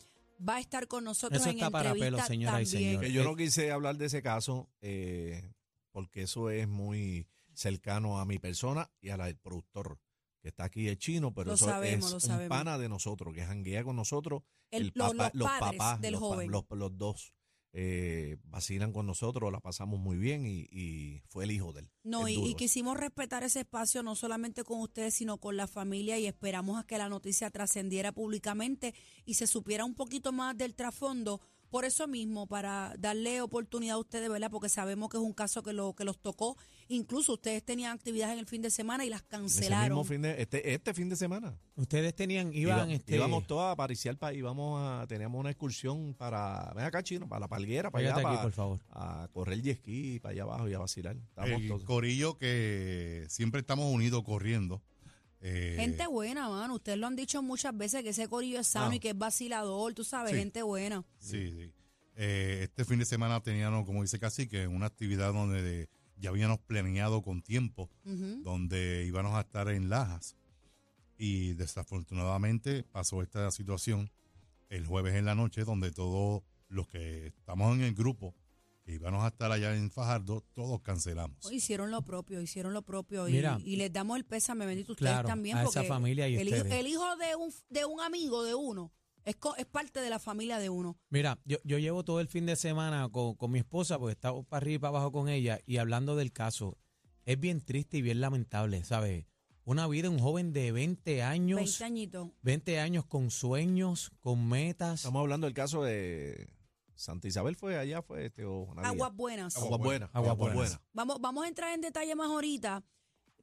va 0.48 0.56
a 0.56 0.60
estar 0.60 0.88
con 0.88 1.04
nosotros 1.04 1.42
Eso 1.42 1.50
en 1.50 1.58
está 1.58 1.70
para 1.70 1.92
entrevista 1.92 2.28
pelo, 2.28 2.42
y 2.42 2.46
también. 2.46 2.68
señores. 2.68 3.00
Que 3.10 3.14
yo 3.14 3.24
no 3.24 3.36
quise 3.36 3.72
hablar 3.72 3.98
de 3.98 4.06
ese 4.06 4.22
caso 4.22 4.70
eh, 4.82 5.44
porque 5.92 6.24
eso 6.24 6.50
es 6.50 6.68
muy 6.68 7.28
cercano 7.54 8.20
a 8.20 8.26
mi 8.26 8.40
persona 8.40 8.90
y 9.00 9.10
a 9.10 9.18
la 9.18 9.28
del 9.28 9.38
productor 9.38 10.00
que 10.44 10.50
está 10.50 10.66
aquí 10.66 10.88
el 10.90 10.98
chino, 10.98 11.34
pero 11.34 11.48
Lo 11.48 11.54
eso 11.56 11.66
sabemos, 11.66 12.14
es 12.14 12.28
lo 12.28 12.36
un 12.38 12.50
pana 12.50 12.78
de 12.78 12.90
nosotros 12.90 13.34
que 13.34 13.44
janguea 13.46 13.84
con 13.84 13.96
nosotros. 13.96 14.44
El- 14.70 14.84
el 14.88 14.92
los- 14.94 15.14
papá- 15.14 15.32
los 15.34 15.48
padres 15.48 16.02
del 16.02 16.12
los, 16.12 16.22
pa- 16.22 16.28
joven. 16.28 16.52
los- 16.52 16.66
los 16.70 16.98
dos 16.98 17.34
eh, 17.76 18.38
vacilan 18.44 18.94
con 18.94 19.08
nosotros, 19.08 19.52
la 19.52 19.60
pasamos 19.60 20.00
muy 20.00 20.16
bien 20.18 20.46
y, 20.46 20.68
y 20.70 21.22
fue 21.28 21.46
el 21.46 21.52
hijo 21.52 21.74
de 21.74 21.80
él. 21.82 21.92
No, 22.04 22.28
y, 22.28 22.54
quisimos 22.54 22.96
respetar 22.98 23.42
ese 23.44 23.62
espacio 23.62 24.04
no 24.04 24.14
solamente 24.16 24.64
con 24.64 24.80
ustedes, 24.80 25.16
sino 25.16 25.40
con 25.40 25.58
la 25.58 25.66
familia 25.66 26.20
y 26.20 26.28
esperamos 26.28 26.80
a 26.80 26.86
que 26.86 27.00
la 27.00 27.10
noticia 27.10 27.50
trascendiera 27.50 28.12
públicamente 28.12 28.94
y 29.26 29.34
se 29.36 29.48
supiera 29.48 29.86
un 29.86 29.96
poquito 29.96 30.32
más 30.32 30.56
del 30.56 30.76
trasfondo. 30.76 31.42
Por 31.74 31.86
eso 31.86 32.08
mismo, 32.08 32.46
para 32.46 32.94
darle 33.00 33.42
oportunidad 33.42 33.96
a 33.96 33.98
ustedes, 33.98 34.30
¿verdad? 34.30 34.52
Porque 34.52 34.70
sabemos 34.70 35.10
que 35.10 35.18
es 35.18 35.24
un 35.24 35.34
caso 35.34 35.64
que, 35.64 35.74
lo, 35.74 35.94
que 35.94 36.04
los 36.06 36.20
tocó. 36.20 36.56
Incluso 36.88 37.34
ustedes 37.34 37.64
tenían 37.64 37.92
actividades 37.94 38.34
en 38.34 38.40
el 38.40 38.46
fin 38.46 38.62
de 38.62 38.70
semana 38.70 39.06
y 39.06 39.10
las 39.10 39.22
Ese 39.22 39.30
cancelaron. 39.30 39.98
mismo 39.98 40.04
fin 40.04 40.22
de, 40.22 40.40
este, 40.40 40.72
este 40.72 40.94
fin 40.94 41.10
de 41.10 41.16
semana. 41.16 41.58
Ustedes 41.76 42.14
tenían, 42.16 42.54
iban, 42.54 42.90
Iba- 42.92 42.94
este, 42.96 43.16
íbamos 43.16 43.48
todos 43.48 43.72
a 43.72 43.76
pariciar 43.76 44.16
para 44.18 44.36
íbamos 44.36 44.80
a, 44.84 45.08
teníamos 45.08 45.40
una 45.40 45.50
excursión 45.50 46.14
para, 46.14 46.72
ven 46.76 46.86
acá 46.86 47.02
chino, 47.02 47.28
para 47.28 47.40
la 47.40 47.48
palguera, 47.48 47.90
para 47.90 48.04
allá, 48.06 48.14
aquí, 48.18 48.24
para, 48.24 48.42
por 48.44 48.52
favor. 48.52 48.80
a 48.92 49.28
correr 49.34 49.60
jet 49.64 49.80
ski 49.80 50.20
para 50.20 50.34
allá 50.34 50.44
abajo 50.44 50.70
y 50.70 50.76
a 50.76 50.78
vacilar. 50.80 51.16
Estábamos 51.16 51.60
El 51.60 51.68
todos. 51.70 51.84
corillo 51.86 52.38
que 52.38 53.26
siempre 53.30 53.62
estamos 53.62 53.92
unidos 53.92 54.22
corriendo. 54.24 54.84
Eh, 55.46 55.76
Gente 55.78 56.08
buena, 56.08 56.48
mano. 56.48 56.76
Ustedes 56.76 56.98
lo 56.98 57.06
han 57.08 57.16
dicho 57.18 57.44
muchas 57.44 57.76
veces 57.78 58.02
que 58.02 58.10
ese 58.10 58.28
corillo 58.30 58.60
es 58.62 58.68
sano 58.68 58.92
Ah. 58.92 58.96
y 58.96 59.00
que 59.00 59.10
es 59.10 59.18
vacilador, 59.18 59.94
tú 59.94 60.04
sabes, 60.06 60.32
Sí. 60.32 60.38
gente 60.38 60.64
buena. 60.64 61.04
Sí, 61.20 61.52
sí. 61.52 61.72
Eh, 62.16 62.62
este 62.64 62.86
fin 62.86 63.00
de 63.00 63.06
semana 63.06 63.42
teníamos, 63.42 63.86
como 63.86 64.02
dice 64.04 64.20
Cacique, 64.20 64.68
una 64.68 64.86
actividad 64.86 65.34
donde 65.34 65.62
de- 65.62 65.90
ya 66.18 66.30
habíamos 66.30 66.60
planeado 66.60 67.22
con 67.22 67.42
tiempo, 67.42 67.90
donde 68.44 69.04
íbamos 69.06 69.34
a 69.36 69.42
estar 69.42 69.68
en 69.68 69.90
Lajas. 69.90 70.38
Y 71.18 71.54
desafortunadamente 71.54 72.84
pasó 72.84 73.22
esta 73.22 73.50
situación 73.52 74.10
el 74.70 74.86
jueves 74.86 75.16
en 75.16 75.26
la 75.26 75.36
noche, 75.36 75.64
donde 75.66 75.92
todos 75.92 76.44
los 76.70 76.88
que 76.88 77.28
estamos 77.28 77.76
en 77.76 77.82
el 77.84 77.94
grupo, 77.94 78.34
que 78.84 78.94
íbamos 78.94 79.24
a 79.24 79.28
estar 79.30 79.52
allá 79.52 79.76
en 79.76 79.90
Fajardo, 79.92 80.44
todos 80.54 80.82
cancelamos. 80.82 81.52
Hicieron 81.52 81.90
lo 81.92 82.02
propio, 82.04 82.42
hicieron 82.42 82.74
lo 82.74 82.82
propio 82.82 83.28
y, 83.30 83.34
Mira. 83.34 83.58
y 83.64 83.78
les 83.78 83.92
damos 83.94 84.18
el 84.18 84.26
pésame, 84.26 84.66
bendito 84.66 84.92
ustedes 84.94 85.12
Claro, 85.12 85.28
también. 85.28 85.58
a 85.58 85.62
esa 85.64 85.72
porque 85.82 85.88
familia 85.88 86.28
y 86.28 86.36
el 86.36 86.48
hijo, 86.48 86.58
ustedes. 86.58 86.74
el 86.80 86.88
hijo 86.88 87.16
de 87.18 87.36
un, 87.36 87.54
de 87.70 87.86
un 87.86 88.02
amigo 88.02 88.44
de 88.44 88.56
uno 88.56 88.92
es, 89.24 89.38
co- 89.38 89.56
es 89.56 89.66
parte 89.66 90.02
de 90.02 90.10
la 90.10 90.20
familia 90.20 90.60
de 90.60 90.70
uno. 90.70 90.98
Mira, 91.10 91.40
yo, 91.46 91.58
yo 91.64 91.78
llevo 91.80 92.04
todo 92.04 92.20
el 92.20 92.28
fin 92.28 92.46
de 92.46 92.58
semana 92.58 93.08
con, 93.10 93.36
con 93.36 93.52
mi 93.52 93.60
esposa, 93.60 93.98
porque 93.98 94.12
estaba 94.14 94.44
para 94.44 94.58
arriba 94.58 94.76
y 94.76 94.80
para 94.80 94.90
abajo 94.90 95.12
con 95.14 95.30
ella, 95.30 95.60
y 95.66 95.78
hablando 95.78 96.18
del 96.18 96.34
caso, 96.34 96.78
es 97.26 97.40
bien 97.40 97.62
triste 97.62 97.98
y 97.98 98.02
bien 98.02 98.20
lamentable, 98.20 98.84
¿sabes? 98.84 99.26
Una 99.66 99.88
vida, 99.88 100.10
un 100.10 100.20
joven 100.20 100.52
de 100.52 100.74
20 100.74 101.24
años, 101.24 101.56
20 101.56 101.84
añitos. 101.86 102.30
20 102.42 102.80
años 102.82 103.06
con 103.06 103.32
sueños, 103.32 104.12
con 104.20 104.46
metas. 104.50 105.00
Estamos 105.00 105.22
hablando 105.22 105.48
del 105.48 105.54
caso 105.54 105.84
de 105.84 106.50
Santa 106.96 107.28
Isabel 107.28 107.56
fue 107.56 107.78
allá, 107.78 108.02
fue 108.02 108.26
este 108.28 108.46
o 108.46 108.68
Navidad? 108.76 108.92
Aguas 108.94 109.14
buenas. 109.16 109.58
Agua 109.58 109.78
buena. 109.78 110.10
Agua 110.14 110.32
Agua 110.32 110.36
Buenas. 110.36 110.56
buena. 110.56 110.82
Vamos, 110.94 111.18
vamos 111.22 111.46
a 111.46 111.48
entrar 111.48 111.74
en 111.74 111.82
detalle 111.82 112.16
más 112.16 112.28
ahorita, 112.30 112.84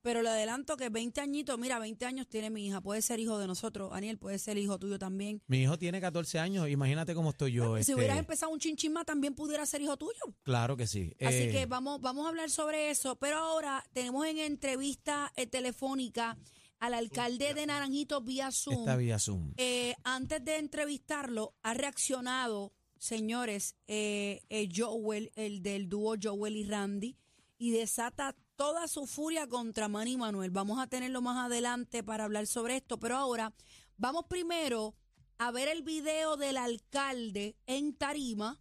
pero 0.02 0.22
le 0.22 0.30
adelanto 0.30 0.76
que 0.78 0.88
20 0.88 1.20
añitos, 1.20 1.58
mira, 1.58 1.78
20 1.78 2.06
años 2.06 2.26
tiene 2.26 2.48
mi 2.48 2.66
hija, 2.66 2.80
puede 2.80 3.02
ser 3.02 3.20
hijo 3.20 3.38
de 3.38 3.46
nosotros, 3.46 3.90
Daniel, 3.90 4.16
puede 4.18 4.38
ser 4.38 4.56
hijo 4.56 4.78
tuyo 4.78 4.98
también. 4.98 5.42
Mi 5.46 5.62
hijo 5.62 5.78
tiene 5.78 6.00
14 6.00 6.38
años, 6.38 6.68
imagínate 6.70 7.14
cómo 7.14 7.30
estoy 7.30 7.52
yo. 7.52 7.74
si 7.74 7.80
este, 7.80 7.94
hubieras 7.94 8.16
empezado 8.18 8.50
un 8.52 8.58
chinchima, 8.60 9.04
también 9.04 9.34
pudiera 9.34 9.66
ser 9.66 9.82
hijo 9.82 9.96
tuyo. 9.98 10.22
Claro 10.42 10.76
que 10.76 10.86
sí. 10.86 11.14
Así 11.20 11.36
Eh, 11.36 11.50
que 11.52 11.66
vamos, 11.66 12.00
vamos 12.00 12.24
a 12.24 12.30
hablar 12.30 12.48
sobre 12.50 12.90
eso. 12.90 13.16
Pero 13.16 13.36
ahora 13.36 13.84
tenemos 13.92 14.24
en 14.26 14.38
entrevista 14.38 15.30
eh, 15.36 15.46
telefónica 15.46 16.38
al 16.78 16.94
alcalde 16.94 17.52
de 17.52 17.66
Naranjito 17.66 18.22
vía 18.22 18.50
Zoom. 18.50 18.78
Esta 18.78 18.96
vía 18.96 19.18
Zoom. 19.18 19.52
Eh, 19.58 19.94
antes 20.02 20.42
de 20.42 20.56
entrevistarlo, 20.56 21.54
ha 21.62 21.74
reaccionado, 21.74 22.72
señores, 23.04 23.74
eh, 23.88 24.42
eh, 24.50 24.68
Joel, 24.74 25.32
el 25.34 25.62
del 25.62 25.88
dúo 25.88 26.14
Joel 26.22 26.56
y 26.56 26.64
Randy, 26.64 27.16
y 27.58 27.70
desata 27.72 28.36
toda 28.56 28.86
su 28.88 29.06
furia 29.06 29.46
contra 29.48 29.88
Manny 29.88 30.16
Manuel. 30.18 30.50
Vamos 30.50 30.78
a 30.78 30.86
tenerlo 30.86 31.22
más 31.22 31.46
adelante 31.46 32.04
para 32.04 32.24
hablar 32.24 32.46
sobre 32.46 32.76
esto, 32.76 33.00
pero 33.00 33.16
ahora 33.16 33.52
vamos 33.96 34.26
primero 34.28 34.94
a 35.38 35.50
ver 35.50 35.68
el 35.68 35.82
video 35.82 36.36
del 36.36 36.58
alcalde 36.58 37.56
en 37.66 37.94
Tarima 37.94 38.60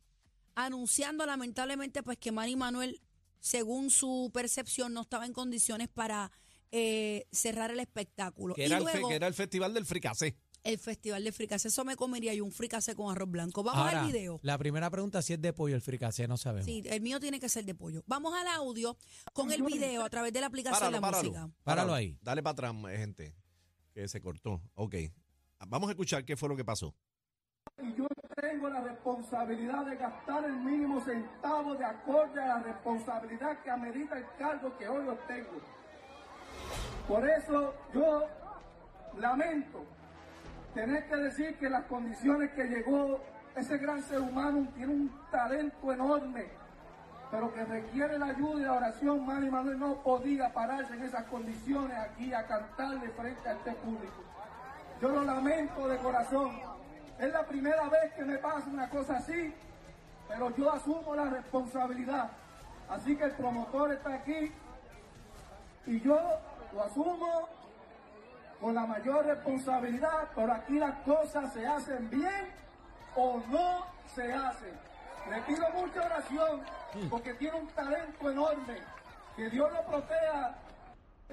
anunciando 0.56 1.26
lamentablemente 1.26 2.02
pues 2.02 2.18
que 2.18 2.32
Manny 2.32 2.56
Manuel, 2.56 3.02
según 3.42 3.90
su 3.90 4.32
percepción, 4.34 4.94
no 4.94 5.02
estaba 5.02 5.26
en 5.26 5.34
condiciones 5.34 5.90
para 5.90 6.32
eh, 6.72 7.26
cerrar 7.32 7.72
el 7.72 7.80
espectáculo. 7.82 8.56
Que 8.56 8.64
y 8.64 8.66
era, 8.66 8.78
el 8.78 8.86
fe- 8.86 8.92
luego 8.94 9.10
que 9.10 9.16
era 9.16 9.28
el 9.28 9.34
festival 9.34 9.74
del 9.74 9.86
fricacé. 9.86 10.36
El 10.64 10.78
festival 10.78 11.24
de 11.24 11.32
fricase. 11.32 11.68
Eso 11.70 11.86
me 11.86 11.96
comería 11.96 12.34
yo, 12.34 12.44
un 12.46 12.52
fricase 12.52 12.96
con 12.96 13.12
arroz 13.12 13.30
blanco. 13.30 13.64
Vamos 13.64 13.82
Ahora, 13.86 14.02
al 14.02 14.08
video. 14.12 14.40
la 14.44 14.58
primera 14.58 14.90
pregunta 14.90 15.22
si 15.22 15.34
es 15.34 15.42
de 15.42 15.54
pollo 15.54 15.76
el 15.76 15.82
fricacé, 15.82 16.28
no 16.28 16.38
sabemos. 16.38 16.66
Sí, 16.66 16.84
el 16.86 17.02
mío 17.02 17.20
tiene 17.20 17.40
que 17.40 17.50
ser 17.50 17.66
de 17.66 17.76
pollo. 17.76 18.04
Vamos 18.08 18.34
al 18.34 18.48
audio 18.48 18.98
con 19.34 19.52
el 19.52 19.64
video 19.64 20.04
a 20.04 20.10
través 20.10 20.34
de 20.34 20.42
la 20.42 20.48
aplicación 20.48 20.80
Páralo, 20.80 20.98
de 20.98 21.02
la 21.02 21.02
páralo. 21.02 21.30
música. 21.30 21.50
Páralo 21.64 21.94
ahí. 21.94 22.18
Dale 22.22 22.44
para 22.44 22.52
atrás, 22.54 22.74
eh, 22.90 22.98
gente, 22.98 23.36
que 23.94 24.08
se 24.08 24.22
cortó. 24.22 24.62
Ok. 24.76 24.96
Vamos 25.68 25.90
a 25.90 25.92
escuchar 25.92 26.24
qué 26.26 26.36
fue 26.38 26.50
lo 26.50 26.56
que 26.56 26.66
pasó. 26.66 26.94
y 27.82 27.94
yo 27.96 28.08
tengo 28.42 28.70
la 28.70 28.82
responsabilidad 28.82 29.86
de 29.86 29.96
gastar 29.98 30.44
el 30.46 30.54
mínimo 30.58 31.02
centavo 31.04 31.76
de 31.76 31.86
acorde 31.86 32.42
a 32.42 32.48
la 32.48 32.60
responsabilidad 32.64 33.62
que 33.64 33.70
amerita 33.70 34.18
el 34.18 34.26
cargo 34.38 34.78
que 34.78 34.88
hoy 34.88 35.08
obtengo. 35.08 35.62
Por 37.08 37.28
eso 37.30 37.74
yo 37.94 38.26
lamento 39.18 39.86
tener 40.74 41.08
que 41.08 41.16
decir 41.16 41.58
que 41.58 41.70
las 41.70 41.84
condiciones 41.86 42.52
que 42.52 42.64
llegó 42.66 43.22
ese 43.56 43.78
gran 43.78 44.02
ser 44.04 44.22
humano 44.22 44.68
tiene 44.76 44.94
un 44.94 45.12
talento 45.32 45.92
enorme 45.92 46.60
pero 47.32 47.54
que 47.54 47.64
requiere 47.64 48.18
la 48.18 48.28
ayuda 48.28 48.60
y 48.60 48.64
la 48.64 48.74
oración, 48.74 49.26
Manny 49.26 49.50
Manuel 49.50 49.80
no 49.80 49.96
podía 50.02 50.52
pararse 50.52 50.94
en 50.94 51.04
esas 51.04 51.26
condiciones 51.26 51.96
aquí 51.98 52.34
a 52.34 52.46
cantarle 52.48 53.08
frente 53.10 53.48
a 53.48 53.54
este 53.54 53.72
público. 53.74 54.24
Yo 55.00 55.10
lo 55.10 55.24
lamento 55.24 55.88
de 55.88 55.98
corazón. 55.98 56.60
Es 57.20 57.32
la 57.32 57.46
primera 57.46 57.88
vez 57.90 58.14
que 58.14 58.26
me 58.26 58.38
pasa 58.38 58.68
una 58.68 58.90
cosa 58.90 59.18
así, 59.18 59.54
pero 60.28 60.56
yo 60.56 60.72
asumo 60.72 61.16
la 61.16 61.26
responsabilidad. 61.26 62.32
Así 62.90 63.16
que 63.16 63.26
el 63.26 63.32
promotor 63.34 63.92
está 63.92 64.16
aquí 64.16 64.52
y 65.86 66.02
yo 66.02 66.20
lo 66.74 66.84
asumo 66.84 67.48
con 68.60 68.76
la 68.76 68.86
mayor 68.86 69.26
responsabilidad, 69.26 70.30
pero 70.36 70.54
aquí 70.54 70.74
las 70.74 71.00
cosas 71.04 71.54
se 71.54 71.66
hacen 71.66 72.10
bien 72.10 72.48
o 73.16 73.42
no 73.50 73.86
se 74.14 74.32
hacen. 74.34 74.74
Le 75.30 75.42
pido 75.44 75.66
mucha 75.76 76.06
oración 76.06 76.62
porque 77.10 77.34
tiene 77.36 77.60
un 77.60 77.68
talento 77.70 78.32
enorme. 78.32 78.78
Que 79.36 79.50
Dios 79.50 79.72
lo 79.72 79.86
proteja 79.86 80.60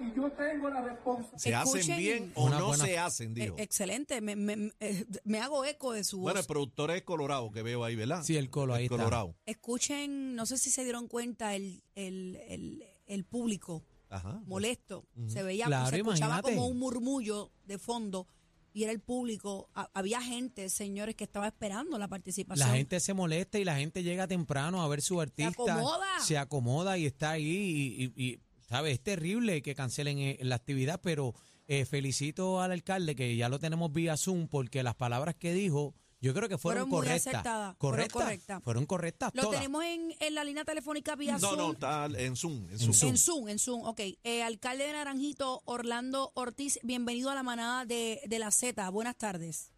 y 0.01 0.15
yo 0.15 0.31
tengo 0.33 0.69
la 0.69 0.83
responsabilidad. 0.83 1.39
¿Se 1.39 1.55
hacen 1.55 1.81
Escuchen- 1.81 1.97
bien 1.99 2.33
o 2.37 2.49
no 2.51 2.67
buena- 2.69 2.85
se 2.85 2.99
hacen, 2.99 3.35
dijo? 3.35 3.57
Eh, 3.59 3.63
excelente, 3.63 4.21
me, 4.21 4.37
me- 4.37 4.71
eh, 4.81 5.07
me 5.25 5.41
hago 5.41 5.65
eco 5.65 5.93
de 5.93 6.05
su 6.05 6.19
voz. 6.19 6.25
Bueno, 6.25 6.41
el 6.41 6.47
productor 6.47 6.91
es 6.93 7.03
Colorado, 7.03 7.51
que 7.51 7.63
veo 7.63 7.83
ahí, 7.83 7.97
¿verdad? 7.97 8.23
Sí, 8.23 8.37
el 8.37 8.51
Colo, 8.51 8.75
ahí 8.75 8.85
está. 8.85 8.97
Colorado. 8.99 9.35
Escuchen, 9.47 10.37
no 10.37 10.47
sé 10.47 10.59
si 10.59 10.71
se 10.71 10.85
dieron 10.85 11.09
cuenta 11.09 11.55
el, 11.57 11.83
el, 11.95 12.37
el, 12.49 12.85
el 13.07 13.25
público 13.25 13.83
Ajá. 14.09 14.41
molesto. 14.47 15.05
Se 15.27 15.43
veía, 15.43 15.67
Claro, 15.67 15.91
se 15.91 15.97
escuchaba 15.97 16.35
imagínate. 16.39 16.55
como 16.57 16.69
un 16.69 16.79
murmullo 16.79 17.51
de 17.65 17.79
fondo 17.79 18.27
y 18.73 18.83
era 18.85 18.93
el 18.93 19.01
público. 19.01 19.69
Ha- 19.75 19.91
había 19.95 20.21
gente, 20.21 20.69
señores, 20.69 21.15
que 21.17 21.25
estaba 21.25 21.47
esperando 21.49 21.99
la 21.99 22.09
participación. 22.09 22.69
La 22.69 22.75
gente 22.77 23.01
se 23.01 23.15
molesta 23.15 23.59
y 23.59 23.65
la 23.65 23.77
gente 23.77 24.03
llega 24.03 24.27
temprano 24.29 24.83
a 24.83 24.89
ver 24.89 25.03
su 25.03 25.21
artista. 25.21 25.49
acomoda. 25.51 26.07
Se 26.21 26.39
acomoda 26.39 26.99
y 26.99 27.07
está 27.07 27.31
ahí. 27.33 27.45
Y, 27.47 28.05
y- 28.23 28.25
y, 28.33 28.41
¿sabes? 28.69 28.95
Es 28.95 29.01
terrible 29.03 29.63
que 29.63 29.75
cancelen 29.75 30.19
eh, 30.19 30.39
la 30.43 30.57
actividad, 30.57 31.01
pero 31.03 31.35
eh, 31.69 31.85
felicito 31.85 32.61
al 32.61 32.71
alcalde 32.73 33.17
que 33.17 33.35
ya 33.37 33.49
lo 33.49 33.59
tenemos 33.59 33.93
vía 33.93 34.17
Zoom 34.17 34.47
porque 34.47 34.83
las 34.83 34.95
palabras 34.95 35.35
que 35.35 35.53
dijo, 35.53 35.95
yo 36.27 36.35
creo 36.35 36.49
que 36.49 36.59
fueron, 36.59 36.89
Fueron 36.89 36.89
muy 36.91 36.99
correctas. 36.99 37.27
acertadas, 37.35 37.77
fueron 37.79 37.97
correctas. 37.97 38.23
correctas. 38.23 38.63
Fueron 38.63 38.87
correctas 38.87 39.31
Lo 39.35 39.43
todas. 39.43 39.59
tenemos 39.61 39.85
en, 39.85 40.15
en 40.21 40.35
la 40.35 40.45
línea 40.45 40.65
telefónica 40.65 41.17
vía 41.17 41.33
No, 41.39 41.49
Zoom. 41.49 41.59
no, 41.59 41.73
está 41.73 42.07
en 42.07 42.37
Zoom. 42.37 42.65
En 42.69 42.71
En 42.73 42.79
Zoom. 42.95 43.11
En 43.11 43.19
Zoom, 43.19 43.49
en 43.49 43.59
Zoom, 43.59 43.85
ok. 43.85 44.01
Eh, 44.25 44.43
alcalde 44.43 44.85
de 44.85 44.93
Naranjito, 44.93 45.63
Orlando 45.65 46.33
Ortiz, 46.35 46.79
bienvenido 46.83 47.31
a 47.31 47.35
la 47.35 47.43
manada 47.43 47.85
de, 47.87 48.21
de 48.27 48.39
la 48.39 48.51
Z. 48.51 48.89
Buenas 48.91 49.17
tardes. 49.17 49.73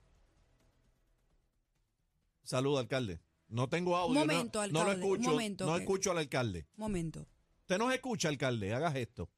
Saludos, 2.42 2.80
alcalde. 2.80 3.20
No 3.48 3.68
tengo 3.68 3.96
audio. 3.96 4.12
Un 4.20 4.26
momento, 4.26 4.58
no, 4.58 4.62
alcalde, 4.64 4.78
No 4.78 4.84
lo 4.84 4.92
escucho. 4.92 5.30
momento, 5.30 5.66
no 5.66 5.74
que- 5.76 5.80
escucho 5.82 6.10
al 6.10 6.18
alcalde. 6.18 6.66
Momento. 6.76 7.26
Usted 7.60 7.78
nos 7.78 7.92
escucha, 7.92 8.28
alcalde. 8.28 8.72
Hagas 8.74 8.94
esto. 8.96 9.30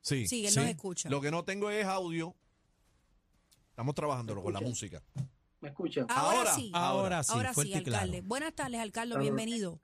Sí. 0.00 0.26
Sí, 0.26 0.44
él 0.46 0.52
sí. 0.52 0.58
nos 0.60 0.68
escucha. 0.68 1.08
Lo 1.08 1.20
que 1.20 1.30
no 1.30 1.44
tengo 1.44 1.70
es 1.70 1.84
audio. 1.86 2.34
Estamos 3.70 3.94
trabajándolo 3.94 4.42
con 4.42 4.52
la 4.52 4.60
música. 4.60 5.02
¿Me 5.62 5.68
escuchan? 5.68 6.06
Ahora, 6.08 6.38
ahora, 6.38 6.52
sí. 6.54 6.70
Ahora 6.74 7.22
sí, 7.22 7.32
Ahora 7.32 7.48
sí, 7.50 7.54
fuerte 7.54 7.78
y 7.78 7.82
claro. 7.84 8.02
alcalde. 8.02 8.20
Buenas 8.22 8.52
tardes, 8.54 8.80
alcalde. 8.80 9.10
Claro. 9.12 9.22
Bienvenido. 9.22 9.80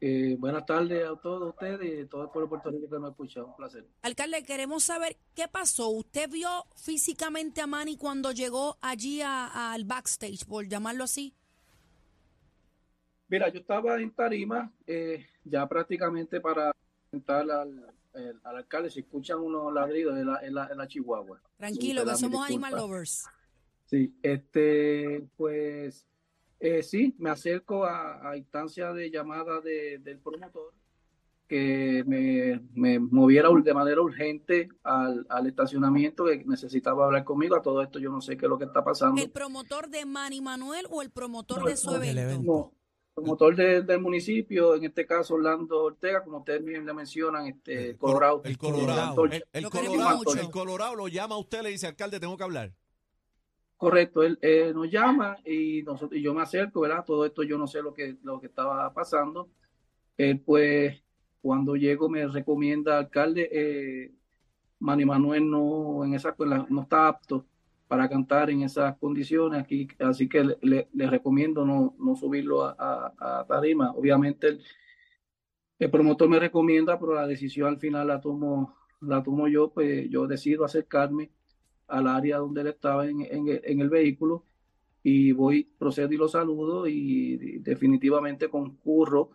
Eh, 0.00 0.36
buenas 0.38 0.64
tardes 0.64 1.06
a 1.06 1.14
todos 1.16 1.50
ustedes 1.50 1.98
y 1.98 2.02
a 2.02 2.08
todo 2.08 2.24
el 2.24 2.30
pueblo 2.30 2.46
de 2.46 2.48
Puerto 2.48 2.70
Rico 2.70 2.88
que 2.88 2.98
me 2.98 3.08
escucha. 3.08 3.44
Un 3.44 3.54
placer. 3.54 3.86
Alcalde, 4.00 4.42
queremos 4.44 4.82
saber 4.82 5.18
qué 5.34 5.46
pasó. 5.46 5.90
¿Usted 5.90 6.30
vio 6.30 6.48
físicamente 6.74 7.60
a 7.60 7.66
Manny 7.66 7.98
cuando 7.98 8.32
llegó 8.32 8.78
allí 8.80 9.20
al 9.22 9.84
backstage, 9.84 10.46
por 10.46 10.66
llamarlo 10.66 11.04
así? 11.04 11.34
Mira, 13.28 13.50
yo 13.50 13.60
estaba 13.60 14.00
en 14.00 14.12
Tarima 14.12 14.72
eh, 14.86 15.26
ya 15.44 15.68
prácticamente 15.68 16.40
para 16.40 16.74
presentar 17.10 17.50
al, 17.50 17.94
alcalde. 18.42 18.90
Si 18.90 19.00
escuchan 19.00 19.38
unos 19.38 19.70
ladridos 19.70 20.18
en 20.18 20.26
la, 20.26 20.40
en 20.40 20.54
la, 20.54 20.68
en 20.68 20.78
la 20.78 20.88
Chihuahua. 20.88 21.42
Tranquilo, 21.58 22.06
que 22.06 22.16
somos 22.16 22.46
disculpa. 22.48 22.68
animal 22.68 22.74
lovers. 22.74 23.26
Sí, 23.90 24.14
este, 24.22 25.26
pues 25.36 26.06
eh, 26.60 26.80
sí, 26.84 27.16
me 27.18 27.30
acerco 27.30 27.84
a, 27.84 28.30
a 28.30 28.36
instancia 28.36 28.92
de 28.92 29.10
llamada 29.10 29.60
de- 29.60 29.98
del 29.98 30.18
promotor 30.20 30.72
que 31.48 32.04
me, 32.06 32.60
me 32.74 33.00
moviera 33.00 33.48
de 33.64 33.74
manera 33.74 34.00
urgente 34.00 34.68
al, 34.84 35.26
al 35.28 35.46
estacionamiento 35.48 36.24
que 36.26 36.44
necesitaba 36.44 37.06
hablar 37.06 37.24
conmigo. 37.24 37.56
A 37.56 37.62
todo 37.62 37.82
esto 37.82 37.98
yo 37.98 38.10
no 38.12 38.20
sé 38.20 38.36
qué 38.36 38.46
es 38.46 38.48
lo 38.50 38.58
que 38.58 38.66
está 38.66 38.84
pasando. 38.84 39.20
¿El 39.20 39.30
promotor 39.30 39.88
de 39.88 40.06
Manny 40.06 40.40
Manuel 40.40 40.86
o 40.90 41.02
el 41.02 41.10
promotor 41.10 41.62
No, 41.62 41.66
de 41.66 41.76
su 41.76 41.92
evento? 41.92 42.20
evento. 42.20 42.42
No, 42.44 42.72
promotor 43.12 43.56
de- 43.56 43.82
del 43.82 44.00
municipio, 44.00 44.76
en 44.76 44.84
este 44.84 45.04
caso 45.04 45.34
Orlando 45.34 45.82
Ortega, 45.82 46.22
como 46.22 46.38
ustedes 46.38 46.64
bien 46.64 46.86
le 46.86 46.94
mencionan, 46.94 47.48
este, 47.48 47.96
Colorado. 47.96 48.42
El 48.44 48.56
Colorado. 48.56 49.24
El, 49.24 49.44
el 49.52 49.68
Colorado, 49.68 50.22
el 50.38 50.50
Colorado 50.52 50.94
lo 50.94 51.08
llama 51.08 51.34
a 51.34 51.38
usted, 51.38 51.62
le 51.62 51.70
dice, 51.70 51.88
alcalde, 51.88 52.20
tengo 52.20 52.36
que 52.36 52.44
hablar. 52.44 52.72
Correcto, 53.80 54.22
él 54.22 54.38
eh, 54.42 54.72
nos 54.74 54.90
llama 54.90 55.38
y 55.44 55.82
nosotros 55.84 56.18
y 56.18 56.22
yo 56.22 56.34
me 56.34 56.42
acerco, 56.42 56.82
¿verdad? 56.82 57.02
Todo 57.06 57.24
esto 57.24 57.42
yo 57.42 57.56
no 57.56 57.66
sé 57.66 57.80
lo 57.82 57.94
que 57.94 58.46
estaba 58.46 58.92
pasando. 58.92 59.48
Él 60.18 60.40
pues 60.40 61.02
cuando 61.42 61.76
llego 61.76 62.08
me 62.10 62.26
recomienda 62.28 62.98
alcalde 62.98 63.48
eh, 63.52 64.12
Manny 64.80 65.04
Manuel 65.06 65.50
no 65.50 66.04
en 66.04 66.14
esa 66.14 66.34
no 66.70 66.82
está 66.82 67.08
apto 67.08 67.46
para 67.88 68.08
cantar 68.08 68.50
en 68.50 68.62
esas 68.62 68.96
condiciones 68.98 69.62
aquí, 69.62 69.88
así 70.00 70.28
que 70.28 70.44
le, 70.62 70.88
recomiendo 71.08 71.64
no, 71.66 71.94
subirlo 72.16 72.64
a, 72.64 72.76
a- 72.78 73.40
a 73.40 73.46
tarima. 73.46 73.92
Obviamente 73.92 74.48
el, 74.48 74.62
el 75.80 75.90
promotor 75.90 76.28
me 76.28 76.38
recomienda, 76.38 76.98
pero 76.98 77.14
la 77.14 77.26
decisión 77.26 77.68
al 77.68 77.78
final 77.78 78.06
la 78.08 78.20
tomo 78.20 78.76
la 79.00 79.22
tomo 79.22 79.48
yo, 79.48 79.70
pues 79.72 80.08
yo 80.10 80.26
decido 80.26 80.64
acercarme 80.64 81.30
al 81.90 82.06
área 82.06 82.38
donde 82.38 82.60
él 82.62 82.68
estaba 82.68 83.06
en, 83.08 83.20
en 83.22 83.48
el- 83.48 83.60
en 83.64 83.80
el 83.80 83.88
vehículo 83.90 84.44
y 85.02 85.32
voy, 85.32 85.64
procedo 85.78 86.12
y 86.12 86.16
lo 86.16 86.28
saludo 86.28 86.86
y 86.86 87.58
definitivamente 87.60 88.48
concurro 88.48 89.30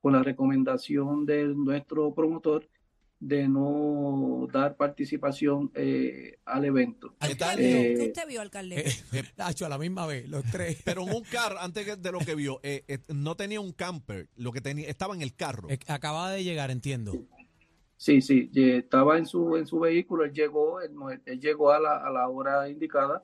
con 0.00 0.12
la 0.14 0.22
recomendación 0.22 1.24
de 1.26 1.44
nuestro 1.54 2.12
promotor 2.14 2.68
de 3.20 3.46
no 3.46 4.48
dar 4.52 4.76
participación 4.76 5.70
eh, 5.74 6.38
al 6.44 6.64
evento. 6.64 7.14
¿Qué 7.20 7.28
usted, 7.32 7.44
Alcalde. 7.46 7.68
vio? 7.68 7.78
Eh, 7.80 7.94
¿Qué 7.96 8.02
usted 8.06 8.26
vio, 8.26 8.40
alcalde? 8.40 8.84
Eh, 8.88 9.22
Nacho, 9.38 9.64
a 9.64 9.68
la 9.68 9.78
misma 9.78 10.06
vez, 10.08 10.28
los 10.28 10.42
tres. 10.50 10.82
Pero 10.84 11.02
en 11.02 11.14
un 11.14 11.22
carro, 11.22 11.60
antes 11.60 11.84
que- 11.86 11.94
de 11.96 12.10
lo 12.10 12.18
que 12.18 12.34
vio, 12.34 12.58
eh, 12.64 12.82
eh, 12.88 12.98
no 13.14 13.36
tenía 13.36 13.60
un 13.60 13.72
camper, 13.72 14.28
lo 14.34 14.50
que 14.50 14.60
tenía, 14.60 14.88
estaba 14.88 15.14
en 15.14 15.22
el 15.22 15.36
carro. 15.36 15.68
Eh, 15.70 15.78
Acababa 15.86 16.32
de 16.32 16.42
llegar, 16.42 16.72
entiendo. 16.72 17.12
Sí, 18.02 18.20
sí, 18.20 18.50
estaba 18.52 19.16
en 19.16 19.26
su, 19.26 19.56
en 19.56 19.64
su 19.64 19.78
vehículo, 19.78 20.24
él 20.24 20.32
llegó, 20.32 20.80
él, 20.80 20.90
llegó 21.38 21.70
a 21.70 21.78
la, 21.78 21.98
a 21.98 22.10
la 22.10 22.28
hora 22.28 22.68
indicada, 22.68 23.22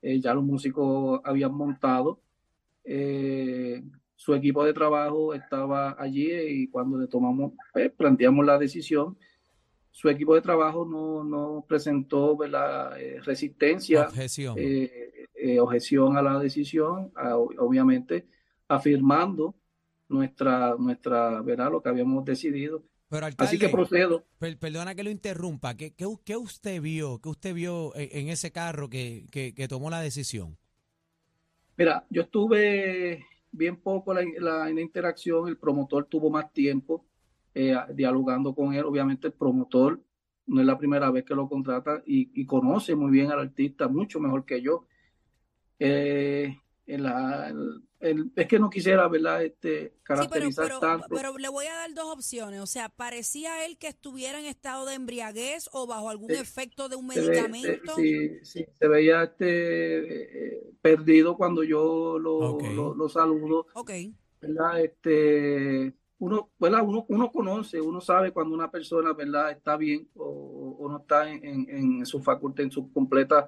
eh, 0.00 0.18
ya 0.22 0.32
los 0.32 0.42
músicos 0.42 1.20
habían 1.22 1.52
montado, 1.54 2.22
eh, 2.82 3.84
su 4.14 4.34
equipo 4.34 4.64
de 4.64 4.72
trabajo 4.72 5.34
estaba 5.34 5.96
allí 5.98 6.32
y 6.32 6.68
cuando 6.68 6.96
le 6.96 7.08
tomamos, 7.08 7.52
pues, 7.74 7.92
planteamos 7.92 8.46
la 8.46 8.56
decisión, 8.56 9.18
su 9.90 10.08
equipo 10.08 10.34
de 10.34 10.40
trabajo 10.40 10.86
no, 10.86 11.22
no 11.22 11.66
presentó 11.68 12.38
¿verdad? 12.38 12.98
Eh, 12.98 13.20
resistencia, 13.20 14.06
Objeción. 14.06 14.54
eh, 14.58 15.26
eh, 15.34 15.60
objeción 15.60 16.16
a 16.16 16.22
la 16.22 16.38
decisión, 16.38 17.12
a- 17.16 17.36
obviamente 17.36 18.26
afirmando 18.66 19.54
nuestra, 20.08 20.74
nuestra, 20.78 21.42
¿verdad? 21.42 21.70
Lo 21.70 21.82
que 21.82 21.90
habíamos 21.90 22.24
decidido. 22.24 22.82
Pero 23.08 23.26
alcalde, 23.26 23.48
Así 23.48 23.58
que 23.58 23.68
procedo. 23.68 24.24
per- 24.38 24.58
perdona 24.58 24.94
que 24.94 25.04
lo 25.04 25.10
interrumpa. 25.10 25.76
¿Qué, 25.76 25.94
qué, 25.94 26.06
qué 26.24 26.36
usted 26.36 26.80
vio? 26.82 27.20
¿Qué 27.20 27.28
usted 27.28 27.54
vio 27.54 27.92
en, 27.94 28.28
ese 28.28 28.50
carro 28.50 28.88
que, 28.90 29.26
que, 29.30 29.54
que 29.54 29.68
tomó 29.68 29.90
la 29.90 30.00
decisión? 30.00 30.56
Mira, 31.76 32.04
yo 32.10 32.22
estuve 32.22 33.24
bien 33.52 33.76
poco 33.76 34.12
la- 34.12 34.24
la- 34.38 34.68
en 34.68 34.76
la 34.76 34.80
interacción, 34.80 35.48
el 35.48 35.56
promotor 35.56 36.06
tuvo 36.06 36.30
más 36.30 36.52
tiempo 36.52 37.04
eh, 37.54 37.76
dialogando 37.94 38.54
con 38.54 38.74
él. 38.74 38.84
Obviamente 38.84 39.28
el 39.28 39.32
promotor 39.32 40.00
no 40.46 40.60
es 40.60 40.66
la 40.66 40.76
primera 40.78 41.10
vez 41.10 41.24
que 41.24 41.34
lo 41.34 41.48
contrata 41.48 42.02
y, 42.06 42.30
y 42.40 42.44
conoce 42.44 42.94
muy 42.94 43.10
bien 43.10 43.30
al 43.30 43.40
artista, 43.40 43.88
mucho 43.88 44.20
mejor 44.20 44.44
que 44.44 44.60
yo. 44.62 44.86
Eh, 45.78 46.56
en 46.86 47.02
la- 47.02 47.52
el- 48.00 48.30
es 48.36 48.46
que 48.46 48.58
no 48.58 48.68
quisiera, 48.70 49.08
¿verdad? 49.08 49.42
Este, 49.44 49.84
Sí, 49.88 49.88
pero, 49.88 50.02
caracterizar 50.02 50.66
pero, 50.66 50.80
tanto. 50.80 51.06
pero 51.10 51.36
le 51.38 51.48
voy 51.48 51.66
a 51.66 51.74
dar 51.74 51.94
dos 51.94 52.06
opciones. 52.12 52.60
O 52.60 52.66
sea, 52.66 52.88
¿parecía 52.88 53.64
él 53.66 53.78
que 53.78 53.88
estuviera 53.88 54.38
en 54.38 54.46
estado 54.46 54.86
de 54.86 54.94
embriaguez 54.94 55.68
o 55.72 55.86
bajo 55.86 56.10
algún 56.10 56.30
Sí. 56.30 56.36
efecto 56.36 56.88
de 56.88 56.96
un 56.96 57.08
ve- 57.08 57.16
medicamento? 57.16 57.94
se- 57.96 58.02
sí, 58.02 58.30
sí, 58.44 58.66
se 58.78 58.88
veía 58.88 59.24
este, 59.24 60.56
eh, 60.58 60.62
perdido 60.82 61.36
cuando 61.36 61.62
yo 61.64 62.18
lo, 62.18 62.58
lo- 62.60 62.94
lo 62.94 63.08
saludo. 63.08 63.66
Ok. 63.74 63.90
¿verdad? 64.40 64.80
Este, 64.80 65.92
uno, 66.18 66.50
¿verdad? 66.58 66.82
Uno, 66.84 67.04
uno 67.08 67.30
conoce, 67.32 67.80
uno 67.80 68.00
sabe 68.00 68.30
cuando 68.32 68.54
una 68.54 68.70
persona, 68.70 69.12
¿verdad? 69.12 69.50
Está 69.50 69.76
bien 69.76 70.08
o, 70.14 70.76
o 70.78 70.88
no 70.88 70.98
está 70.98 71.28
en, 71.30 71.44
en, 71.44 71.70
en 71.98 72.06
su 72.06 72.22
facultad, 72.22 72.64
en 72.64 72.70
sus 72.70 72.90
completas 72.92 73.46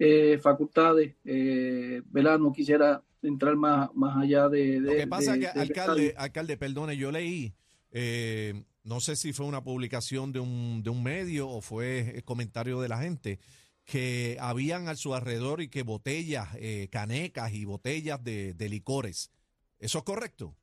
eh, 0.00 0.38
facultades, 0.42 1.14
eh, 1.24 2.02
¿verdad? 2.06 2.38
No 2.40 2.52
quisiera 2.52 3.04
entrar 3.22 3.56
más, 3.56 3.90
más 3.94 4.16
allá 4.16 4.48
de, 4.48 4.80
Lo 4.80 4.92
de- 4.92 4.96
que 4.96 5.06
pasa 5.06 5.34
de- 5.34 5.44
es 5.44 5.52
que, 5.52 5.58
de 5.58 5.60
alcalde, 5.62 6.14
alcalde, 6.16 6.56
perdone, 6.56 6.96
yo 6.96 7.10
leí 7.12 7.54
eh, 7.92 8.64
no 8.84 9.00
sé 9.00 9.16
si 9.16 9.32
fue 9.32 9.46
una 9.46 9.62
publicación 9.64 10.32
de 10.32 10.40
un, 10.40 10.82
de 10.82 10.90
un 10.90 11.02
medio 11.02 11.48
o 11.48 11.60
fue 11.60 12.12
el 12.16 12.24
comentario 12.24 12.80
de 12.80 12.88
la 12.88 12.98
gente, 13.02 13.38
que 13.84 14.36
habían 14.40 14.88
a 14.88 14.94
su 14.96 15.14
alrededor 15.14 15.60
y 15.60 15.68
que 15.68 15.82
botellas, 15.82 16.48
eh, 16.56 16.88
canecas 16.90 17.52
y 17.52 17.64
botellas 17.64 18.22
de, 18.24 18.54
de 18.54 18.68
licores. 18.68 19.30
¿Eso 19.80 19.98
es 19.98 20.04
correcto? 20.04 20.56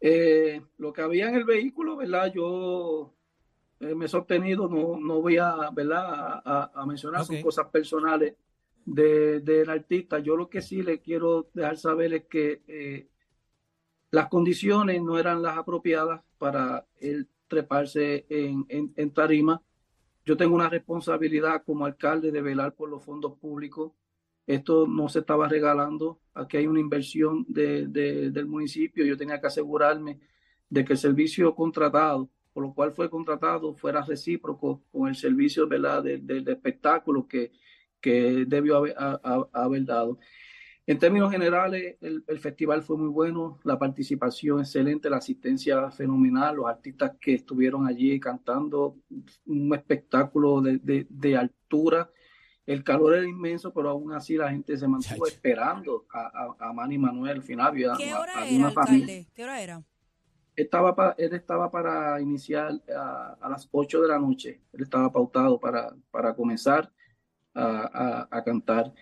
Eh, 0.00 0.60
lo 0.78 0.92
que 0.92 1.02
había 1.02 1.28
en 1.28 1.36
el 1.36 1.44
vehículo, 1.44 1.96
¿verdad? 1.96 2.32
Yo 2.34 3.14
eh, 3.14 3.21
me 3.94 4.04
he 4.04 4.08
sostenido, 4.08 4.68
no, 4.68 4.98
no 4.98 5.20
voy 5.20 5.36
a, 5.38 5.70
¿verdad? 5.72 6.40
a, 6.44 6.70
a 6.74 6.86
mencionar, 6.86 7.24
son 7.24 7.36
cosas 7.42 7.66
personales 7.68 8.34
de- 8.84 9.40
del 9.40 9.68
artista. 9.70 10.18
Yo 10.18 10.36
lo 10.36 10.48
que 10.48 10.62
sí 10.62 10.82
le 10.82 11.00
quiero 11.00 11.48
dejar 11.54 11.76
saber 11.76 12.14
es 12.14 12.24
que 12.26 12.62
eh, 12.68 13.08
las 14.10 14.28
condiciones 14.28 15.02
no 15.02 15.18
eran 15.18 15.42
las 15.42 15.56
apropiadas 15.56 16.22
para 16.38 16.86
él 17.00 17.28
treparse 17.48 18.26
en, 18.28 18.64
en, 18.68 18.92
en 18.96 19.10
tarima. 19.10 19.62
Yo 20.24 20.36
tengo 20.36 20.54
una 20.54 20.68
responsabilidad 20.68 21.62
como 21.64 21.84
alcalde 21.84 22.30
de 22.30 22.42
velar 22.42 22.74
por 22.74 22.88
los 22.88 23.02
fondos 23.04 23.38
públicos. 23.38 23.92
Esto 24.46 24.86
no 24.86 25.08
se 25.08 25.20
estaba 25.20 25.48
regalando. 25.48 26.20
Aquí 26.34 26.56
hay 26.58 26.66
una 26.66 26.80
inversión 26.80 27.44
de- 27.48 27.86
de- 27.88 28.30
del 28.30 28.46
municipio. 28.46 29.04
Yo 29.04 29.16
tenía 29.16 29.40
que 29.40 29.46
asegurarme 29.46 30.20
de 30.68 30.84
que 30.84 30.92
el 30.94 30.98
servicio 30.98 31.54
contratado, 31.54 32.28
por 32.52 32.62
lo 32.64 32.74
cual 32.74 32.92
fue 32.92 33.08
contratado, 33.10 33.74
fuera 33.74 34.02
recíproco 34.02 34.82
con 34.92 35.08
el 35.08 35.14
servicio 35.16 35.66
¿verdad? 35.68 36.02
de, 36.02 36.18
de- 36.18 36.40
de 36.42 36.52
espectáculo 36.52 37.26
que, 37.26 37.52
que 38.00 38.44
debió 38.46 38.76
haber, 38.76 38.94
a- 38.98 39.20
a- 39.22 39.48
haber 39.64 39.84
dado. 39.84 40.18
En 40.84 40.98
términos 40.98 41.30
generales, 41.30 41.96
el, 42.00 42.24
el 42.26 42.38
festival 42.40 42.82
fue 42.82 42.96
muy 42.96 43.08
bueno, 43.08 43.60
la 43.62 43.78
participación 43.78 44.58
excelente, 44.58 45.08
la 45.08 45.18
asistencia 45.18 45.90
fenomenal, 45.92 46.56
los 46.56 46.66
artistas 46.66 47.12
que 47.20 47.34
estuvieron 47.34 47.86
allí 47.86 48.18
cantando, 48.18 48.96
un 49.46 49.72
espectáculo 49.74 50.60
de, 50.60 50.78
de- 50.78 51.06
de 51.08 51.36
altura. 51.36 52.10
El 52.66 52.82
calor 52.84 53.14
era 53.14 53.26
inmenso, 53.26 53.72
pero 53.72 53.90
aún 53.90 54.12
así 54.12 54.36
la 54.36 54.50
gente 54.50 54.76
se 54.76 54.86
mantuvo 54.88 55.24
Chacho. 55.24 55.26
esperando 55.26 56.06
a, 56.12 56.54
a, 56.58 56.68
a 56.68 56.72
Manny 56.72 56.98
Manuel. 56.98 57.36
Al 57.38 57.42
final 57.42 57.66
había 57.68 57.92
¿Qué 57.96 58.12
hora 58.14 58.38
había 58.38 58.50
era, 58.56 58.58
una 58.66 58.70
familia. 58.72 59.04
alcalde? 59.04 59.28
¿Qué 59.34 59.44
hora 59.44 59.62
era? 59.62 59.84
Estaba 60.56 60.94
pa- 60.94 61.14
él 61.18 61.32
estaba 61.34 61.70
para 61.70 62.20
iniciar 62.20 62.80
a, 62.94 63.36
a 63.40 63.48
las 63.48 63.68
8 63.72 64.02
de 64.02 64.08
la 64.08 64.18
noche. 64.18 64.60
Él 64.72 64.82
estaba 64.82 65.10
pautado 65.12 65.58
para, 65.58 65.94
para 66.10 66.34
comenzar 66.34 66.92
a, 67.54 68.26
a- 68.28 68.28
a 68.30 68.44
cantar. 68.44 68.92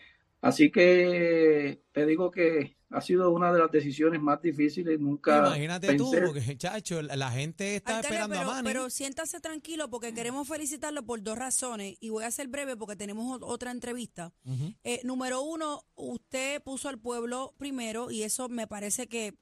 Así 0.40 0.71
que 0.71 1.83
te 1.92 2.07
digo 2.07 2.30
que 2.30 2.76
ha 2.92 3.00
sido 3.00 3.30
una 3.30 3.52
de 3.52 3.59
las 3.61 3.71
decisiones 3.71 4.21
más 4.21 4.40
difíciles. 4.42 4.99
Nunca 4.99 5.38
Imagínate 5.38 5.95
tú, 5.97 6.11
pensé- 6.11 6.26
porque, 6.26 6.57
chacho, 6.57 7.02
la, 7.02 7.14
la 7.16 7.30
gente 7.30 7.76
está 7.76 7.99
Alcalde, 7.99 8.09
esperando 8.16 8.37
pero, 8.37 8.50
a 8.50 8.54
Manny. 8.54 8.66
pero 8.69 8.90
siéntase 8.90 9.40
tranquilo 9.40 9.90
porque 9.90 10.14
queremos 10.14 10.49
felicitarlo 10.49 11.04
por 11.04 11.23
dos 11.23 11.37
razones 11.38 11.97
y 12.00 12.09
voy 12.11 12.25
a 12.25 12.30
ser 12.30 12.49
breve 12.49 12.76
porque 12.76 12.97
tenemos 12.97 13.38
otra 13.42 13.71
entrevista. 13.71 14.33
Eh, 14.83 15.00
número 15.04 15.42
uno, 15.42 15.85
usted 15.95 16.62
puso 16.62 16.88
al 16.88 16.99
pueblo 16.99 17.54
primero 17.59 18.11
y 18.11 18.23
eso 18.23 18.49
me 18.49 18.66
parece 18.66 19.09
que 19.09 19.35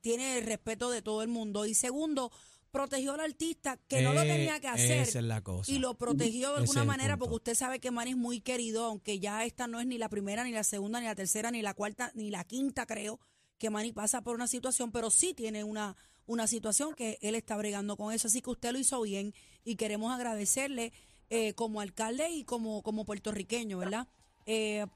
tiene 0.00 0.38
el 0.38 0.46
respeto 0.46 0.90
de 0.90 1.02
todo 1.02 1.22
el 1.22 1.28
mundo. 1.28 1.66
Y 1.66 1.74
segundo, 1.74 2.30
protegió 2.70 3.12
al 3.12 3.20
artista 3.20 3.78
que 3.88 4.02
no 4.02 4.12
lo 4.12 4.22
Eh, 4.22 4.28
tenía 4.28 4.60
que 4.60 4.68
hacer. 4.68 5.02
Esa 5.02 5.18
es 5.18 5.24
la 5.24 5.42
cosa. 5.42 5.70
Y 5.70 5.78
lo 5.78 5.94
protegió 5.94 6.50
de 6.52 6.58
alguna 6.58 6.84
manera 6.84 7.14
punto. 7.16 7.24
porque 7.26 7.36
usted 7.36 7.54
sabe 7.54 7.80
que 7.80 7.90
Manny 7.90 8.12
es 8.12 8.16
muy 8.16 8.40
querido, 8.40 8.84
aunque 8.84 9.18
ya 9.18 9.44
esta 9.44 9.66
no 9.66 9.80
es 9.80 9.86
ni 9.86 9.98
la 9.98 10.08
primera, 10.08 10.44
ni 10.44 10.52
la 10.52 10.64
segunda, 10.64 11.00
ni 11.00 11.06
la 11.06 11.14
tercera, 11.14 11.50
ni 11.50 11.62
la 11.62 11.74
cuarta, 11.74 12.12
ni 12.14 12.30
la 12.30 12.44
quinta, 12.44 12.86
creo, 12.86 13.18
que 13.58 13.70
Manny 13.70 13.92
pasa 13.92 14.22
por 14.22 14.34
una 14.34 14.46
situación, 14.46 14.92
pero 14.92 15.10
sí 15.10 15.34
tiene 15.34 15.64
una, 15.64 15.96
una 16.26 16.46
situación 16.46 16.94
que 16.94 17.18
él 17.22 17.34
está 17.34 17.56
bregando 17.56 17.96
con 17.96 18.12
eso. 18.14 18.28
Así 18.28 18.40
que 18.40 18.50
usted 18.50 18.72
lo 18.72 18.78
hizo 18.78 19.00
bien 19.02 19.34
y 19.64 19.76
queremos 19.76 20.12
agradecerle 20.12 20.92
eh, 21.28 21.54
como 21.54 21.80
alcalde 21.80 22.30
y 22.30 22.44
como, 22.44 22.82
como 22.82 23.04
puertorriqueño, 23.04 23.78
¿verdad? 23.78 24.08
Eh, 24.46 24.86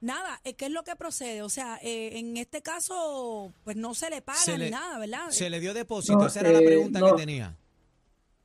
nada, 0.00 0.40
eh, 0.44 0.54
¿qué 0.54 0.66
es 0.66 0.70
lo 0.72 0.82
que 0.84 0.96
procede? 0.96 1.42
O 1.42 1.48
sea, 1.48 1.78
eh, 1.82 2.18
en 2.18 2.36
este 2.36 2.62
caso, 2.62 3.52
pues 3.64 3.76
no 3.76 3.94
se 3.94 4.10
le 4.10 4.22
paga 4.22 4.38
Se 4.38 4.52
ni 4.52 4.58
le- 4.64 4.70
nada, 4.70 4.98
¿verdad? 4.98 5.28
Se 5.30 5.50
le 5.50 5.60
dio 5.60 5.74
depósito, 5.74 6.18
No, 6.18 6.26
esa 6.26 6.40
era 6.40 6.52
la 6.52 6.60
eh, 6.60 6.66
pregunta 6.66 6.98
no. 7.00 7.10
que 7.14 7.20
tenía. 7.20 7.56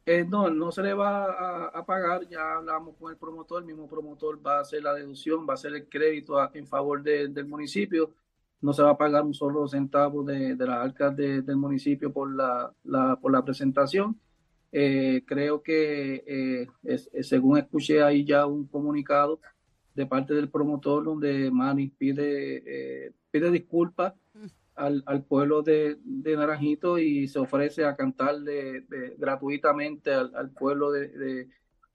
Eh, 0.07 0.23
no, 0.23 0.49
no 0.51 0.71
se 0.71 0.83
le 0.83 0.93
va 0.93 1.25
a, 1.25 1.65
a 1.69 1.85
pagar, 1.85 2.27
ya 2.29 2.57
hablamos 2.57 2.95
con 2.99 3.11
el 3.11 3.17
promotor, 3.17 3.61
el 3.61 3.67
mismo 3.67 3.87
promotor 3.89 4.39
va 4.45 4.57
a 4.57 4.61
hacer 4.61 4.83
la 4.83 4.93
deducción, 4.93 5.47
va 5.49 5.53
a 5.53 5.55
hacer 5.55 5.73
el 5.73 5.89
crédito 5.89 6.37
a- 6.39 6.51
en 6.53 6.67
favor 6.67 7.01
de- 7.01 7.27
del 7.29 7.45
municipio, 7.47 8.13
no 8.61 8.71
se 8.71 8.83
va 8.83 8.91
a 8.91 8.97
pagar 8.97 9.23
un 9.23 9.33
solo 9.33 9.67
centavo 9.67 10.23
de, 10.23 10.55
de 10.55 10.67
las 10.67 10.77
arcas 10.85 11.15
de- 11.15 11.41
del 11.41 11.55
municipio 11.57 12.13
por 12.13 12.35
la, 12.35 12.71
la- 12.83 13.15
por 13.19 13.31
la 13.31 13.43
presentación. 13.43 14.19
Eh, 14.71 15.23
creo 15.25 15.63
que 15.63 16.23
eh, 16.27 16.67
es- 16.83 17.09
es- 17.13 17.27
según 17.29 17.57
escuché 17.57 18.03
ahí 18.03 18.25
ya 18.25 18.45
un 18.45 18.67
comunicado 18.67 19.39
de 19.95 20.05
parte 20.05 20.33
del 20.33 20.49
promotor 20.49 21.03
donde 21.05 21.49
Manny 21.51 21.87
pide, 21.87 22.63
eh, 23.07 23.11
pide 23.31 23.49
disculpas 23.51 24.13
al, 24.75 25.03
al 25.05 25.23
pueblo 25.23 25.61
de, 25.61 25.97
de 26.03 26.35
Naranjito 26.35 26.99
y 26.99 27.27
se 27.29 27.39
ofrece 27.39 27.85
a 27.85 27.95
cantarle 27.95 28.81
de- 28.81 29.15
gratuitamente 29.17 30.13
al, 30.13 30.35
al 30.35 30.49
pueblo 30.51 30.91
de, 30.91 31.07
de, 31.07 31.49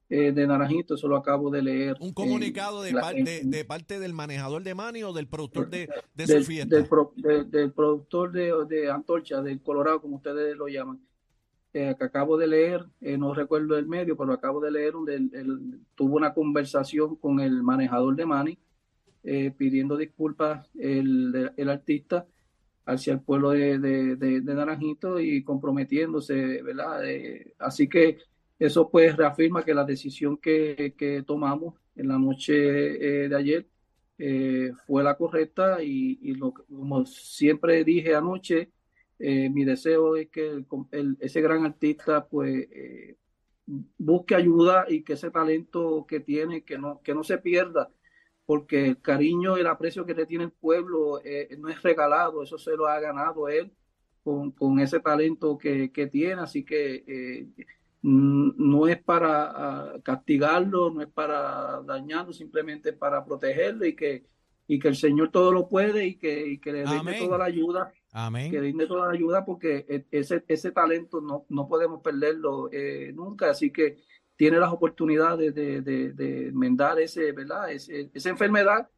eh, 0.08 0.32
de 0.32 0.46
Naranjito. 0.46 0.94
Eso 0.94 1.06
lo 1.08 1.16
acabo 1.16 1.50
de 1.50 1.60
leer. 1.62 1.96
Un 2.00 2.14
comunicado 2.14 2.80
de, 2.82 2.92
par- 2.92 3.14
de, 3.14 3.64
parte 3.66 3.98
del 4.00 4.14
manejador 4.14 4.62
de 4.62 4.74
Manny 4.74 5.02
o 5.02 5.12
del 5.12 5.28
productor 5.28 5.68
de, 5.68 5.88
de 6.14 6.26
del, 6.26 6.42
su 6.42 6.50
fiesta. 6.50 6.74
del 6.74 6.86
pro- 6.86 7.12
de- 7.16 7.44
del 7.44 7.72
productor 7.72 8.32
de, 8.32 8.52
de 8.66 8.90
Antorcha, 8.90 9.42
del 9.42 9.60
Colorado, 9.60 10.00
como 10.00 10.16
ustedes 10.16 10.56
lo 10.56 10.66
llaman, 10.68 11.00
eh, 11.72 11.94
que 11.98 12.04
acabo 12.04 12.36
de 12.36 12.46
leer, 12.48 12.84
eh, 13.00 13.16
no 13.18 13.34
recuerdo 13.34 13.76
el 13.78 13.86
medio, 13.86 14.16
pero 14.16 14.32
acabo 14.32 14.60
de 14.60 14.70
leer 14.70 14.92
donde 14.92 15.16
él, 15.16 15.80
tuvo 15.94 16.16
una 16.16 16.34
conversación 16.34 17.16
con 17.16 17.40
el 17.40 17.62
manejador 17.62 18.16
de 18.16 18.26
Manny, 18.26 18.58
eh, 19.24 19.50
pidiendo 19.56 19.96
disculpas 19.96 20.68
el, 20.78 21.52
el 21.56 21.70
artista 21.70 22.26
hacia 22.86 23.12
el 23.14 23.20
pueblo 23.22 23.50
de, 23.50 23.78
de- 23.78 24.16
de- 24.16 24.40
de 24.40 24.54
Naranjito 24.54 25.20
y 25.20 25.42
comprometiéndose, 25.44 26.62
¿verdad? 26.62 27.02
Así 27.58 27.88
que 27.88 28.18
eso 28.58 28.90
pues 28.90 29.16
reafirma 29.16 29.64
que 29.64 29.74
la 29.74 29.84
decisión 29.84 30.36
que, 30.38 30.94
que 30.98 31.22
tomamos 31.22 31.74
en 31.96 32.08
la 32.08 32.18
noche 32.18 32.52
de 32.54 33.36
ayer 33.36 33.66
fue 34.86 35.02
la 35.04 35.16
correcta 35.16 35.82
y, 35.82 36.18
y 36.22 36.34
lo, 36.34 36.52
como 36.52 37.04
siempre 37.06 37.84
dije 37.84 38.14
anoche, 38.14 38.70
eh, 39.20 39.50
mi 39.50 39.64
deseo 39.64 40.16
es 40.16 40.28
que 40.30 40.48
el- 40.50 40.66
el- 40.92 41.16
ese 41.20 41.40
gran 41.42 41.64
artista 41.66 42.26
pues 42.28 42.68
eh, 42.72 43.16
busque 43.98 44.34
ayuda 44.34 44.86
y 44.88 45.02
que 45.04 45.14
ese 45.14 45.30
talento 45.30 46.06
que 46.08 46.20
tiene, 46.20 46.64
que 46.64 46.78
no, 46.78 47.00
que 47.02 47.14
no 47.14 47.22
se 47.24 47.38
pierda, 47.38 47.90
porque 48.46 48.86
el 48.88 49.00
cariño 49.00 49.56
y 49.56 49.60
el 49.60 49.66
aprecio 49.68 50.04
que 50.06 50.14
le 50.14 50.26
tiene 50.26 50.44
el 50.44 50.52
pueblo 50.52 51.20
eh, 51.24 51.56
no 51.60 51.68
es 51.68 51.82
regalado, 51.82 52.42
eso 52.42 52.58
se 52.58 52.76
lo 52.76 52.86
ha 52.88 52.98
ganado 53.00 53.48
él 53.48 53.72
con, 54.24 54.52
con 54.52 54.80
ese 54.80 55.00
talento 55.00 55.56
que, 55.58 55.92
que 55.92 56.06
tiene, 56.08 56.42
así 56.42 56.64
que 56.64 57.04
eh, 57.06 57.48
no 58.02 58.88
es 58.88 59.02
para 59.02 59.92
ah, 59.94 60.00
castigarlo, 60.02 60.90
no 60.90 61.02
es 61.02 61.08
para 61.08 61.82
dañarlo, 61.82 62.32
simplemente 62.32 62.92
para 62.92 63.24
protegerlo 63.24 63.84
y 63.86 63.94
que, 63.94 64.26
y 64.66 64.78
que 64.78 64.88
el 64.88 64.96
Señor 64.96 65.30
todo 65.30 65.52
lo 65.52 65.68
puede 65.68 66.06
y 66.06 66.16
que, 66.18 66.46
y 66.46 66.58
que 66.60 66.72
le 66.72 66.86
dé 66.86 67.04
toda 67.16 67.38
la 67.38 67.44
ayuda 67.46 67.92
Amén. 68.12 68.50
que 68.50 68.58
brinde 68.58 68.86
toda 68.86 69.06
la 69.08 69.12
ayuda 69.14 69.44
porque 69.44 69.86
e- 69.88 70.04
ese, 70.10 70.42
ese 70.48 70.72
talento 70.72 71.20
no, 71.20 71.44
no 71.48 71.68
podemos 71.68 72.02
perderlo 72.02 72.68
eh, 72.72 73.12
nunca, 73.14 73.50
así 73.50 73.70
que 73.70 73.98
tiene 74.36 74.58
las 74.58 74.72
oportunidades 74.72 75.54
de, 75.54 75.80
de, 75.82 76.12
de 76.12 76.48
enmendar 76.48 76.98
ese, 76.98 77.32
¿verdad? 77.32 77.70
Ese- 77.70 78.10
esa 78.14 78.30
enfermedad 78.30 78.88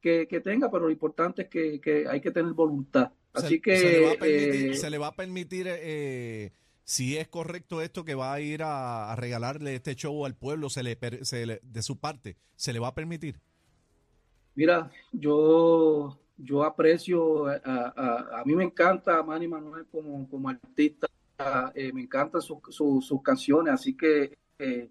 que, 0.00 0.28
que 0.28 0.40
tenga, 0.40 0.70
pero 0.70 0.84
lo 0.84 0.90
importante 0.90 1.42
es 1.42 1.48
que, 1.48 1.80
que 1.80 2.06
hay 2.08 2.20
que 2.20 2.30
tener 2.30 2.52
voluntad. 2.52 3.10
Se- 3.34 3.46
Así 3.46 3.60
que 3.60 3.76
se, 3.76 3.90
le 3.92 4.00
va 4.06 4.12
a 4.12 4.16
permitir, 4.16 4.70
eh, 4.70 4.74
se 4.74 4.90
le 4.90 4.98
va 4.98 5.06
a 5.08 5.14
permitir, 5.16 5.66
eh, 5.68 6.52
si 6.84 7.16
es 7.16 7.28
correcto 7.28 7.80
esto, 7.82 8.04
que 8.04 8.14
va 8.14 8.32
a 8.34 8.40
ir 8.40 8.62
a, 8.62 9.12
a 9.12 9.16
regalarle 9.16 9.74
este 9.74 9.94
show 9.94 10.24
al 10.26 10.34
pueblo, 10.36 10.68
se 10.70 10.82
le, 10.82 10.98
se 11.22 11.46
le- 11.46 11.60
de 11.62 11.82
su 11.82 11.98
parte, 11.98 12.36
¿se 12.56 12.72
le 12.72 12.78
va 12.78 12.88
a 12.88 12.94
permitir? 12.94 13.40
Mira, 14.54 14.90
yo, 15.12 16.18
yo 16.42 16.62
aprecio, 16.64 17.46
a, 17.46 17.54
a- 17.64 18.40
a 18.40 18.44
mí 18.44 18.54
me 18.56 18.64
encanta 18.64 19.22
Manny 19.22 19.48
Manuel 19.48 19.86
como, 19.90 20.28
como 20.28 20.48
artista, 20.48 21.06
eh, 21.74 21.92
me 21.92 22.02
encantan 22.02 22.42
sus 22.42 22.58
sus- 22.70 23.22
canciones, 23.22 23.74
así 23.74 23.96
que 23.96 24.38
eh, 24.58 24.90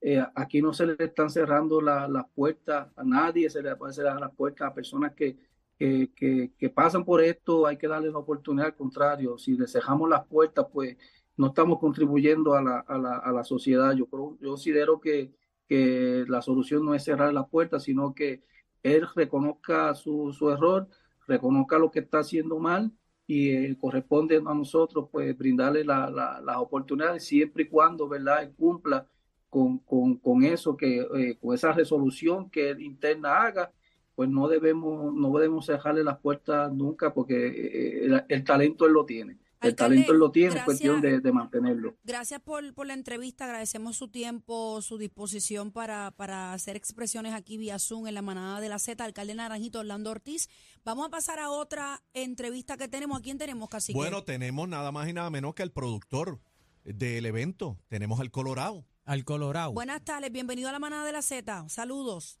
eh, 0.00 0.24
aquí 0.34 0.62
no 0.62 0.72
se 0.72 0.86
le 0.86 0.96
están 0.98 1.30
cerrando 1.30 1.80
la- 1.80 2.08
las 2.08 2.26
puertas 2.34 2.88
a 2.96 3.04
nadie, 3.04 3.50
se 3.50 3.62
le 3.62 3.76
puede 3.76 3.92
cerrar 3.94 4.20
las 4.20 4.32
puertas 4.34 4.68
a 4.70 4.74
personas 4.74 5.12
que, 5.14 5.36
que, 5.78 6.10
que- 6.58 6.70
pasan 6.70 7.04
por 7.04 7.22
esto, 7.22 7.66
hay 7.66 7.76
que 7.78 7.88
darle 7.88 8.10
la 8.10 8.18
oportunidad, 8.18 8.66
al 8.68 8.76
contrario, 8.76 9.38
si 9.38 9.56
le 9.56 9.66
cerramos 9.66 10.08
las 10.08 10.26
puertas, 10.26 10.66
pues 10.72 10.96
no 11.36 11.48
estamos 11.48 11.78
contribuyendo 11.78 12.54
a 12.54 12.62
la, 12.62 12.80
a 12.80 12.98
la, 12.98 13.16
a 13.18 13.32
la 13.32 13.44
sociedad. 13.44 13.92
Yo, 13.94 14.06
creo- 14.06 14.36
yo 14.40 14.50
considero 14.50 15.00
que, 15.00 15.32
que 15.68 16.24
la 16.28 16.42
solución 16.42 16.84
no 16.84 16.94
es 16.94 17.04
cerrar 17.04 17.32
las 17.32 17.48
puertas, 17.48 17.82
sino 17.84 18.14
que 18.14 18.42
él 18.82 19.06
reconozca 19.14 19.94
su, 19.94 20.32
su 20.32 20.50
error, 20.50 20.88
reconozca 21.26 21.78
lo 21.78 21.90
que 21.90 22.00
está 22.00 22.18
haciendo 22.20 22.58
mal 22.58 22.92
y 23.26 23.50
eh, 23.50 23.76
corresponde 23.80 24.36
a 24.36 24.40
nosotros 24.54 25.08
pues 25.12 25.36
brindarle 25.36 25.84
la- 25.84 26.10
la- 26.10 26.40
las 26.40 26.56
oportunidades 26.58 27.24
siempre 27.24 27.64
y 27.64 27.68
cuando, 27.68 28.08
¿verdad?, 28.08 28.42
él 28.42 28.52
cumpla 28.56 29.06
con, 29.48 29.78
con, 29.80 30.16
con 30.18 30.42
eso, 30.44 30.76
que, 30.76 31.00
eh, 31.14 31.36
con 31.40 31.54
esa 31.54 31.72
resolución 31.72 32.50
que 32.50 32.70
él 32.70 32.80
interna 32.82 33.42
haga, 33.42 33.72
pues 34.14 34.28
no 34.28 34.48
debemos, 34.48 35.12
no 35.14 35.32
debemos 35.38 35.66
cerrarle 35.66 36.04
las 36.04 36.18
puertas 36.18 36.72
nunca 36.72 37.12
porque 37.14 37.46
eh, 37.48 38.04
el, 38.04 38.24
el 38.28 38.44
talento 38.44 38.86
él 38.86 38.92
lo 38.92 39.04
tiene. 39.06 39.38
El 39.60 39.70
Alcalde, 39.70 39.96
talento 39.96 40.12
lo 40.14 40.30
tiene, 40.30 40.48
es 40.48 40.54
gracias. 40.54 40.64
cuestión 40.64 41.00
de, 41.02 41.20
de 41.20 41.32
mantenerlo. 41.32 41.94
Gracias 42.02 42.40
por, 42.40 42.72
por 42.72 42.86
la 42.86 42.94
entrevista, 42.94 43.44
agradecemos 43.44 43.96
su 43.96 44.08
tiempo, 44.08 44.80
su 44.80 44.96
disposición 44.96 45.70
para, 45.70 46.12
para 46.12 46.54
hacer 46.54 46.76
expresiones 46.76 47.34
aquí 47.34 47.58
vía 47.58 47.78
Zoom 47.78 48.06
en 48.06 48.14
la 48.14 48.22
manada 48.22 48.60
de 48.60 48.70
la 48.70 48.78
Z, 48.78 49.04
alcalde 49.04 49.34
Naranjito 49.34 49.80
Orlando 49.80 50.10
Ortiz. 50.10 50.48
Vamos 50.82 51.06
a 51.06 51.10
pasar 51.10 51.38
a 51.40 51.50
otra 51.50 52.00
entrevista 52.14 52.78
que 52.78 52.88
tenemos. 52.88 53.18
¿A 53.18 53.22
quién 53.22 53.36
tenemos, 53.36 53.68
Cacique? 53.68 53.98
Bueno, 53.98 54.24
tenemos 54.24 54.66
nada 54.66 54.92
más 54.92 55.06
y 55.08 55.12
nada 55.12 55.28
menos 55.28 55.54
que 55.54 55.62
el 55.62 55.72
productor 55.72 56.40
del 56.84 57.26
evento. 57.26 57.76
Tenemos 57.88 58.18
al 58.20 58.30
Colorado. 58.30 58.86
Al 59.04 59.24
Colorado. 59.24 59.72
Buenas 59.72 60.02
tardes, 60.04 60.32
bienvenido 60.32 60.70
a 60.70 60.72
la 60.72 60.78
manada 60.78 61.04
de 61.04 61.12
la 61.12 61.20
Z. 61.20 61.68
Saludos. 61.68 62.40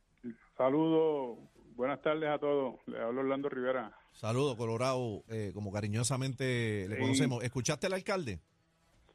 Saludos, 0.56 1.38
buenas 1.74 2.00
tardes 2.00 2.30
a 2.30 2.38
todos. 2.38 2.76
Le 2.86 2.98
hablo 2.98 3.20
Orlando 3.20 3.50
Rivera. 3.50 3.94
Saludos, 4.20 4.54
Colorado, 4.56 5.22
eh, 5.30 5.50
como 5.54 5.72
cariñosamente 5.72 6.86
le 6.90 6.96
Sí. 6.96 7.00
conocemos. 7.00 7.42
¿Escuchaste 7.42 7.86
al 7.86 7.94
alcalde? 7.94 8.38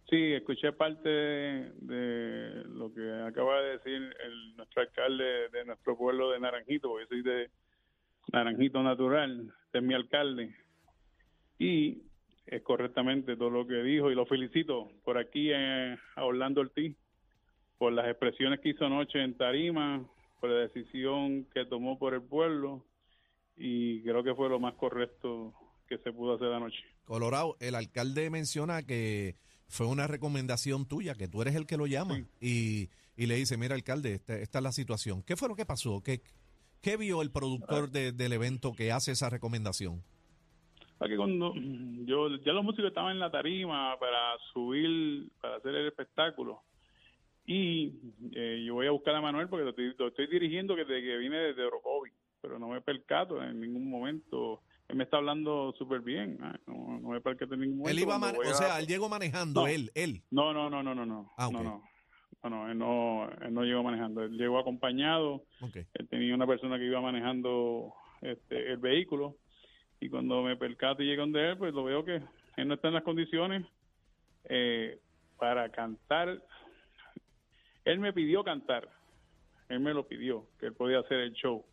Sí, 0.09 0.33
escuché 0.33 0.71
parte 0.73 1.07
de, 1.07 1.71
de 1.81 2.63
lo 2.65 2.91
que 2.91 3.07
acaba 3.27 3.61
de 3.61 3.77
decir 3.77 3.93
el, 3.93 4.55
nuestro 4.57 4.81
alcalde 4.81 5.49
de 5.49 5.63
nuestro 5.63 5.95
pueblo 5.95 6.31
de 6.31 6.39
Naranjito, 6.39 6.89
porque 6.89 7.03
yo 7.03 7.09
soy 7.09 7.21
de 7.21 7.51
Naranjito 8.33 8.81
Natural, 8.81 9.53
este 9.67 9.77
es 9.77 9.83
mi 9.83 9.93
alcalde. 9.93 10.55
Y 11.59 12.01
es 12.47 12.63
correctamente 12.63 13.37
todo 13.37 13.51
lo 13.51 13.67
que 13.67 13.83
dijo 13.83 14.09
y 14.09 14.15
lo 14.15 14.25
felicito 14.25 14.91
por 15.03 15.19
aquí 15.19 15.51
eh, 15.53 15.95
a 16.15 16.25
Orlando 16.25 16.61
Ortiz 16.61 16.97
por 17.77 17.93
las 17.93 18.07
expresiones 18.07 18.59
que 18.59 18.69
hizo 18.69 18.85
anoche 18.87 19.21
en 19.21 19.37
Tarima, 19.37 20.03
por 20.41 20.49
la 20.49 20.61
decisión 20.61 21.45
que 21.53 21.63
tomó 21.65 21.99
por 21.99 22.15
el 22.15 22.23
pueblo 22.23 22.83
y 23.57 24.01
creo 24.03 24.23
que 24.23 24.35
fue 24.35 24.49
lo 24.49 24.59
más 24.59 24.73
correcto 24.75 25.53
que 25.87 25.97
se 25.99 26.11
pudo 26.11 26.35
hacer 26.35 26.51
anoche. 26.51 26.79
Colorado, 27.05 27.55
el 27.59 27.75
alcalde 27.75 28.29
menciona 28.29 28.83
que 28.83 29.35
fue 29.67 29.87
una 29.87 30.07
recomendación 30.07 30.87
tuya, 30.87 31.15
que 31.15 31.27
tú 31.27 31.41
eres 31.41 31.55
el 31.55 31.65
que 31.67 31.77
lo 31.77 31.85
llama. 31.87 32.19
Y, 32.41 32.89
y 33.15 33.25
le 33.27 33.35
dice, 33.35 33.57
mira, 33.57 33.75
alcalde, 33.75 34.13
esta, 34.15 34.37
esta 34.37 34.59
es 34.59 34.63
la 34.63 34.71
situación. 34.71 35.21
¿Qué 35.23 35.35
fue 35.35 35.47
lo 35.47 35.55
que 35.55 35.65
pasó? 35.65 36.01
¿Qué, 36.03 36.21
qué 36.81 36.97
vio 36.97 37.21
el 37.21 37.31
productor 37.31 37.89
de- 37.91 38.11
del 38.11 38.33
evento 38.33 38.73
que 38.73 38.91
hace 38.91 39.11
esa 39.11 39.29
recomendación? 39.29 40.03
Ah, 40.99 41.05
cuando 41.15 41.53
yo 42.05 42.29
ya 42.45 42.53
los 42.53 42.63
músicos 42.63 42.87
estaban 42.87 43.11
en 43.11 43.19
la 43.19 43.29
tarima 43.29 43.97
para 43.99 44.37
subir 44.53 45.29
para 45.41 45.57
hacer 45.57 45.75
el 45.75 45.87
espectáculo 45.87 46.61
y 47.45 47.91
eh, 48.33 48.63
yo 48.65 48.75
voy 48.75 48.87
a 48.87 48.91
buscar 48.91 49.13
a 49.13 49.21
Manuel 49.21 49.49
porque 49.49 49.65
lo 49.65 49.69
estoy, 49.71 49.93
lo 49.99 50.07
estoy 50.07 50.27
dirigiendo 50.27 50.73
desde 50.73 51.01
que 51.01 51.17
vine 51.17 51.37
desde 51.37 51.65
Orocovi 51.65 52.11
pero 52.45 52.60
no 52.60 52.67
me 52.69 52.81
percato 52.81 53.41
en 53.41 53.60
ningún 53.60 53.89
momento 53.89 54.62
él 54.88 54.97
me 54.97 55.03
está 55.05 55.17
hablando 55.17 55.73
súper 55.77 56.01
bien 56.01 56.38
ah, 56.41 56.55
no, 56.67 56.99
no 56.99 57.10
me 57.10 57.21
percato 57.21 57.55
en 57.55 57.62
ningún 57.62 57.77
momento 57.79 57.91
Él 57.97 58.03
iba, 58.03 58.17
o 58.17 58.41
a- 58.41 58.53
sea, 58.53 58.79
él 58.79 58.88
llegó 58.88 59.10
manejando, 59.10 59.62
No. 59.62 59.67
él, 59.67 59.91
él. 59.95 60.21
no 60.31 60.53
no 60.53 60.69
no 60.69 60.84
no 60.84 60.93
no 60.93 61.05
no 61.05 61.31
Ah, 61.38 61.49
no 61.51 61.60
ok. 61.60 61.63
no 61.65 61.84
no 62.43 62.49
no 62.49 62.69
él 62.71 62.77
no 62.77 63.29
él 63.47 63.53
no 63.53 63.63
llegó 63.63 63.81
manejando 63.84 64.21
él 64.23 64.38
llegó 64.38 64.60
acompañado 64.60 65.45
Ok. 65.62 65.77
él 65.93 66.08
tenía 66.10 66.36
una 66.36 66.45
persona 66.45 66.77
que 66.77 66.86
iba 66.86 67.01
manejando 67.01 67.93
este, 68.21 68.71
el 68.71 68.77
vehículo 68.77 69.38
y 69.99 70.10
cuando 70.10 70.43
me 70.43 70.55
percato 70.58 71.01
y 71.01 71.08
llego 71.08 71.21
donde 71.21 71.49
él, 71.51 71.58
pues 71.58 71.73
lo 71.73 71.84
veo 71.84 72.03
que 72.05 72.21
él 72.58 72.67
no 72.67 72.75
está 72.75 72.89
en 72.89 72.93
las 72.95 73.03
condiciones 73.03 73.65
eh, 74.47 74.99
para 75.38 75.69
cantar. 75.69 76.39
Él 77.86 77.99
me 77.99 78.13
pidió 78.13 78.43
cantar, 78.43 78.88
él 79.69 79.79
me 79.79 79.93
lo 79.93 80.08
pidió, 80.08 80.47
que 80.60 80.67
él 80.67 80.73
podía 80.73 80.99
hacer 80.99 81.19
el 81.19 81.34
show. 81.34 81.65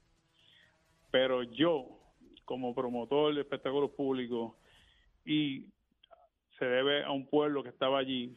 Pero 1.13 1.43
yo, 1.43 2.01
como 2.47 2.75
promotor 2.75 3.35
de 3.35 3.43
espectáculos 3.43 3.91
públicos, 3.91 4.55
y 5.25 5.67
se 6.59 6.65
debe 6.65 7.05
a 7.05 7.13
un 7.13 7.27
pueblo 7.27 7.63
que 7.63 7.69
estaba 7.69 7.99
allí, 7.99 8.35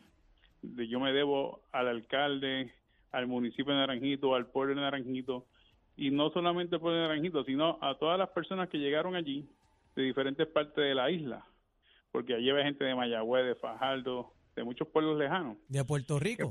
yo 0.61 0.99
me 0.99 1.13
debo 1.13 1.61
al 1.71 1.87
alcalde, 1.87 2.73
al 3.11 3.27
municipio 3.27 3.73
de 3.73 3.79
Naranjito, 3.79 4.35
al 4.35 4.47
pueblo 4.47 4.75
de 4.75 4.81
Naranjito, 4.81 5.45
y 5.95 6.11
no 6.11 6.29
solamente 6.31 6.75
al 6.75 6.81
pueblo 6.81 6.99
de 6.99 7.07
Naranjito, 7.07 7.45
sino 7.45 7.79
a 7.81 7.97
todas 7.97 8.19
las 8.19 8.29
personas 8.29 8.67
que 8.67 8.77
llegaron 8.77 9.15
allí 9.15 9.47
de 9.95 10.03
diferentes 10.03 10.45
partes 10.45 10.75
de 10.75 10.93
la 10.93 11.09
isla, 11.09 11.45
porque 12.11 12.35
allí 12.35 12.49
había 12.49 12.65
gente 12.65 12.83
de 12.83 12.93
Mayagüez, 12.93 13.45
de 13.45 13.55
Fajardo, 13.55 14.33
de 14.53 14.65
muchos 14.65 14.89
pueblos 14.89 15.17
lejanos. 15.17 15.57
De 15.69 15.85
Puerto 15.85 16.19
¿Qué 16.19 16.25
Rico. 16.25 16.49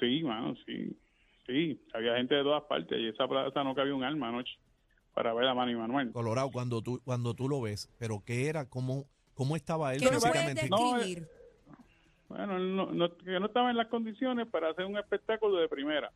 Sí, 0.00 0.22
mano, 0.22 0.54
sí. 0.64 0.96
Sí, 1.46 1.82
había 1.92 2.16
gente 2.16 2.34
de 2.34 2.42
todas 2.42 2.62
partes 2.64 2.98
y 2.98 3.08
esa 3.08 3.28
plaza 3.28 3.62
no 3.62 3.74
cabía 3.74 3.94
un 3.94 4.04
alma 4.04 4.28
anoche 4.28 4.58
para 5.18 5.34
ver 5.34 5.48
a 5.48 5.54
Manny 5.54 5.74
Manuel. 5.74 6.12
Colorado, 6.12 6.48
cuando 6.52 6.80
tú, 6.80 7.00
cuando 7.04 7.34
tú 7.34 7.48
lo 7.48 7.60
ves, 7.60 7.90
pero 7.98 8.22
¿qué 8.24 8.46
era? 8.46 8.68
¿Cómo, 8.68 9.06
cómo 9.34 9.56
estaba 9.56 9.92
él 9.92 10.00
¿Qué 10.00 10.06
físicamente? 10.10 10.68
No? 10.68 10.92
Bueno, 12.28 12.56
él 12.56 12.76
no, 12.76 12.86
no- 12.92 13.16
que 13.16 13.40
no 13.40 13.46
estaba 13.46 13.68
en 13.70 13.76
las 13.78 13.88
condiciones 13.88 14.46
para 14.46 14.70
hacer 14.70 14.84
un 14.84 14.96
espectáculo 14.96 15.56
de 15.56 15.68
primera. 15.68 16.12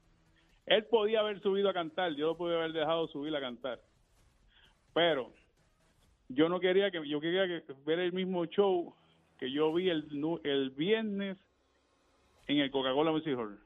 Él 0.67 0.85
podía 0.85 1.19
haber 1.19 1.43
subido 1.43 1.69
a 1.69 1.73
cantar, 1.73 2.15
yo 2.15 2.29
lo 2.29 2.37
podía 2.37 2.59
haber 2.59 2.73
dejado 2.73 3.09
subir 3.09 3.35
a 3.35 3.41
cantar. 3.41 3.81
Pero 4.95 5.33
yo 6.29 6.49
no 6.49 6.61
quería 6.61 6.93
que, 6.93 7.01
yo 7.09 7.21
quería 7.21 7.49
que 7.49 7.65
ver 7.85 7.99
el 7.99 8.13
mismo 8.13 8.45
show 8.47 8.95
que 9.41 9.51
yo 9.51 9.75
vi 9.75 9.89
el, 9.91 10.07
nu- 10.13 10.41
el 10.45 10.71
viernes 10.71 11.39
en 12.47 12.59
el 12.59 12.71
Coca-Cola 12.71 13.11
Music 13.11 13.37
Hall. 13.37 13.59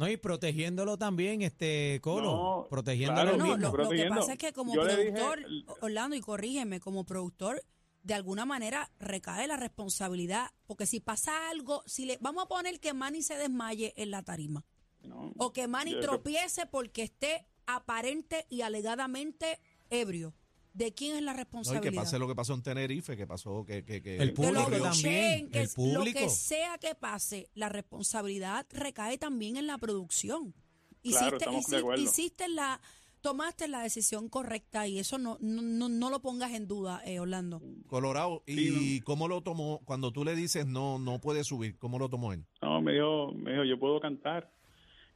No, 0.00 0.08
y 0.08 0.16
protegiéndolo 0.16 0.96
también, 0.96 1.42
este 1.42 2.00
Colo. 2.02 2.32
No, 2.32 2.66
protegiéndolo 2.70 3.34
claro, 3.34 3.36
No, 3.36 3.56
lo, 3.58 3.76
lo 3.84 3.90
que 3.90 4.06
pasa 4.06 4.32
es 4.32 4.38
que 4.38 4.54
como 4.54 4.74
Yo 4.74 4.82
le 4.82 4.96
dije- 4.96 5.12
productor, 5.12 5.46
Orlando, 5.82 6.16
y 6.16 6.22
corrígeme, 6.22 6.80
como 6.80 7.04
productor, 7.04 7.62
de 8.02 8.14
alguna 8.14 8.46
manera 8.46 8.90
recae 8.98 9.46
la 9.46 9.58
responsabilidad, 9.58 10.52
porque 10.66 10.86
si 10.86 11.00
pasa 11.00 11.50
algo, 11.50 11.82
si 11.84 12.06
le 12.06 12.16
vamos 12.22 12.44
a 12.44 12.48
poner 12.48 12.80
que 12.80 12.94
Manny 12.94 13.22
se 13.22 13.36
desmaye 13.36 13.92
en 13.94 14.10
la 14.10 14.22
tarima, 14.22 14.64
¿no? 15.02 15.34
o 15.36 15.52
que 15.52 15.68
Manny 15.68 16.00
tropiece 16.00 16.64
porque 16.64 17.02
esté 17.02 17.46
aparente 17.66 18.46
y 18.48 18.62
alegadamente 18.62 19.60
ebrio, 19.90 20.34
¿de 20.72 20.92
quién 20.94 21.16
es 21.16 21.22
la 21.22 21.32
No, 21.32 21.36
y 21.38 21.42
responsabilidad? 21.42 21.90
que 21.90 21.96
pase 21.96 22.18
lo 22.18 22.28
que 22.28 22.34
pasó 22.34 22.54
en 22.54 22.62
Tenerife, 22.62 23.16
que 23.16 23.26
pasó 23.26 23.64
que... 23.64 23.84
que, 23.84 24.02
que 24.02 24.16
El 24.18 24.32
público 24.32 24.70
también, 24.70 25.50
que 25.50 25.58
el 25.58 25.64
es- 25.64 25.76
lo 25.78 25.82
público. 26.00 26.18
que 26.18 26.28
sea 26.28 26.78
que 26.78 26.94
pase, 26.94 27.48
la 27.54 27.68
responsabilidad 27.68 28.66
recae 28.70 29.18
también 29.18 29.56
en 29.56 29.66
la 29.66 29.78
producción. 29.78 30.54
Claro, 31.02 31.36
Hiciste, 31.38 31.76
acuerdo. 31.76 32.02
hiciste 32.02 32.48
la, 32.48 32.80
tomaste 33.22 33.68
la 33.68 33.80
decisión 33.82 34.28
correcta 34.28 34.86
y 34.86 34.98
eso 34.98 35.16
no, 35.18 35.38
no, 35.40 35.62
no, 35.62 35.88
no 35.88 36.10
lo 36.10 36.20
pongas 36.20 36.52
en 36.52 36.68
duda, 36.68 37.02
eh, 37.04 37.20
Orlando. 37.20 37.62
Colorado, 37.86 38.42
¿y 38.46 38.54
Sí, 38.56 39.00
cómo 39.00 39.26
lo 39.28 39.42
tomó? 39.42 39.80
Cuando 39.84 40.12
tú 40.12 40.24
le 40.24 40.34
dices 40.36 40.66
no, 40.66 40.98
no 40.98 41.18
puede 41.20 41.42
subir, 41.44 41.78
¿cómo 41.78 41.98
lo 41.98 42.08
tomó 42.10 42.32
él? 42.32 42.44
No, 42.62 42.80
me 42.82 42.92
dijo, 42.92 43.32
me 43.32 43.52
dijo, 43.52 43.64
yo 43.64 43.78
puedo 43.78 43.98
cantar. 44.00 44.52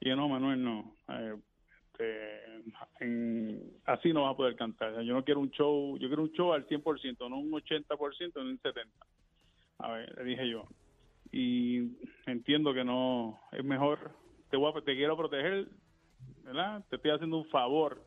Y 0.01 0.09
yo, 0.09 0.17
no, 0.17 0.29
Manuel, 0.29 0.63
no. 0.65 0.95
Eh, 1.09 1.35
este, 1.95 2.41
en- 3.01 3.73
así 3.85 4.13
no 4.13 4.23
vas 4.23 4.35
a 4.35 4.37
poder 4.37 4.57
cantar. 4.57 5.01
Yo 5.03 5.15
no 5.15 5.25
quiero 5.25 5.41
un 5.41 5.51
show, 5.51 5.97
yo 5.99 6.09
quiero 6.09 6.23
un 6.23 6.33
show 6.33 6.53
al 6.53 6.67
100%, 6.67 7.29
no 7.29 7.39
un 7.39 7.51
80%, 7.53 8.43
no 8.43 8.51
un 8.51 8.59
70%. 8.61 8.87
A 9.79 9.93
ver, 9.93 10.15
le 10.19 10.25
dije 10.25 10.49
yo. 10.49 10.67
Y 11.33 11.97
entiendo 12.27 12.73
que 12.75 12.85
no, 12.85 13.41
es 13.53 13.65
mejor, 13.65 14.13
te, 14.51 14.57
voy 14.57 14.73
a- 14.75 14.81
te 14.85 14.95
quiero 14.95 15.17
proteger, 15.17 15.69
¿verdad? 16.45 16.85
Te 16.89 16.97
estoy 16.97 17.11
haciendo 17.13 17.39
un 17.39 17.49
favor. 17.49 18.05